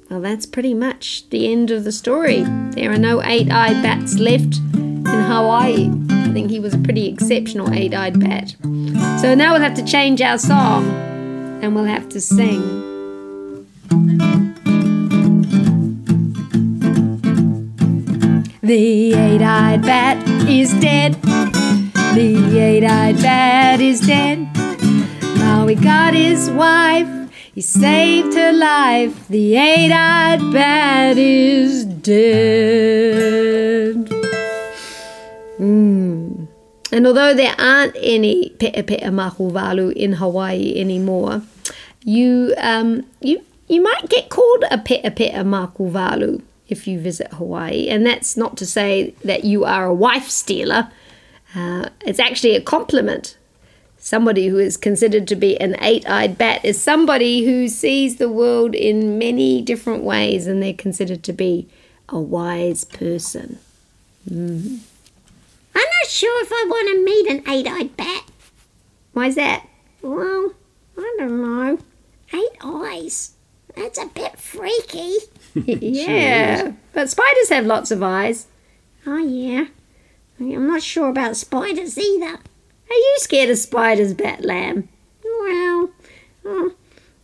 well, 0.10 0.22
that's 0.22 0.46
pretty 0.46 0.74
much 0.74 1.30
the 1.30 1.52
end 1.52 1.72
of 1.72 1.84
the 1.84 1.92
story. 1.92 2.44
There 2.72 2.92
are 2.92 2.98
no 2.98 3.22
eight 3.24 3.52
eyed 3.52 3.82
bats 3.84 4.18
left 4.18 4.58
in 4.58 5.06
Hawaii. 5.06 6.19
I 6.30 6.32
think 6.32 6.52
he 6.52 6.60
was 6.60 6.76
a 6.76 6.78
pretty 6.78 7.08
exceptional 7.08 7.74
eight 7.74 7.96
eyed 7.96 8.20
bat. 8.20 8.56
So 9.20 9.34
now 9.34 9.54
we'll 9.54 9.64
have 9.64 9.74
to 9.74 9.84
change 9.84 10.22
our 10.22 10.38
song 10.38 10.88
and 11.64 11.74
we'll 11.74 11.86
have 11.86 12.08
to 12.10 12.22
sing. 12.22 12.62
The 18.62 19.14
eight 19.16 19.42
eyed 19.42 19.82
bat 19.82 20.24
is 20.48 20.72
dead. 20.76 21.20
The 22.14 22.60
eight 22.60 22.84
eyed 22.86 23.16
bat 23.24 23.82
is 23.82 24.00
dead. 24.00 24.48
Now 25.40 25.66
he 25.66 25.74
got 25.74 26.14
his 26.14 26.52
wife. 26.52 27.10
He 27.56 27.62
saved 27.62 28.36
her 28.36 28.52
life. 28.52 29.28
The 29.30 29.56
eight 29.56 29.92
eyed 29.92 30.54
bat 30.54 31.18
is 31.18 31.86
dead. 31.86 33.00
Mm. 35.60 36.09
And 36.92 37.06
although 37.06 37.34
there 37.34 37.56
aren't 37.60 37.96
any 38.00 38.50
Pe'ape'a-Maka-Walu 38.58 39.94
in 39.96 40.14
Hawaii 40.14 40.74
anymore, 40.80 41.44
you 42.04 42.54
um, 42.58 43.06
you 43.22 43.44
you 43.68 43.82
might 43.82 44.10
get 44.10 44.30
called 44.30 44.64
a 44.72 44.78
Pe'ape'a-Maka-Walu 44.78 46.42
if 46.68 46.88
you 46.88 47.00
visit 47.00 47.34
Hawaii, 47.34 47.88
and 47.90 48.06
that's 48.06 48.36
not 48.38 48.58
to 48.58 48.66
say 48.66 49.14
that 49.24 49.44
you 49.44 49.66
are 49.66 49.86
a 49.86 49.94
wife 49.94 50.30
stealer. 50.30 50.92
Uh, 51.56 51.90
it's 52.02 52.20
actually 52.20 52.56
a 52.56 52.62
compliment. 52.62 53.38
Somebody 53.98 54.48
who 54.48 54.58
is 54.58 54.78
considered 54.78 55.28
to 55.28 55.36
be 55.36 55.60
an 55.60 55.76
eight-eyed 55.82 56.38
bat 56.38 56.64
is 56.64 56.82
somebody 56.82 57.44
who 57.44 57.68
sees 57.68 58.16
the 58.16 58.30
world 58.30 58.74
in 58.74 59.18
many 59.18 59.62
different 59.62 60.04
ways, 60.04 60.48
and 60.48 60.64
they're 60.64 60.74
considered 60.74 61.24
to 61.24 61.34
be 61.34 61.68
a 62.08 62.20
wise 62.20 62.86
person. 62.86 63.60
I'm 64.30 64.82
not 66.10 66.14
sure 66.14 66.44
if 66.44 66.52
I 66.52 66.66
want 66.68 66.88
to 66.90 67.06
meet 67.06 67.28
an 67.30 67.44
eight-eyed 67.48 67.96
bat. 67.96 68.24
Why's 69.14 69.36
that? 69.36 69.68
Well, 70.02 70.54
I 70.98 71.16
don't 71.20 71.42
know. 71.42 71.78
Eight 72.34 72.58
eyes. 72.64 73.34
That's 73.76 74.00
a 74.00 74.08
bit 74.08 74.40
freaky. 74.40 75.18
yeah, 75.54 76.72
but 76.94 77.12
spiders 77.12 77.50
have 77.50 77.68
lots 77.68 77.92
of 77.92 78.02
eyes. 78.02 78.48
Oh, 79.06 79.20
yeah. 79.20 79.68
I'm 80.40 80.68
not 80.68 80.82
sure 80.82 81.10
about 81.10 81.38
spiders 81.38 81.96
either. 81.96 82.26
Are 82.26 82.96
you 82.96 83.16
scared 83.20 83.52
of 83.52 83.60
spiders, 83.60 84.16
Bat 84.16 84.44
Lamb? 84.44 84.90
Well, 85.24 85.92
oh, 86.46 86.74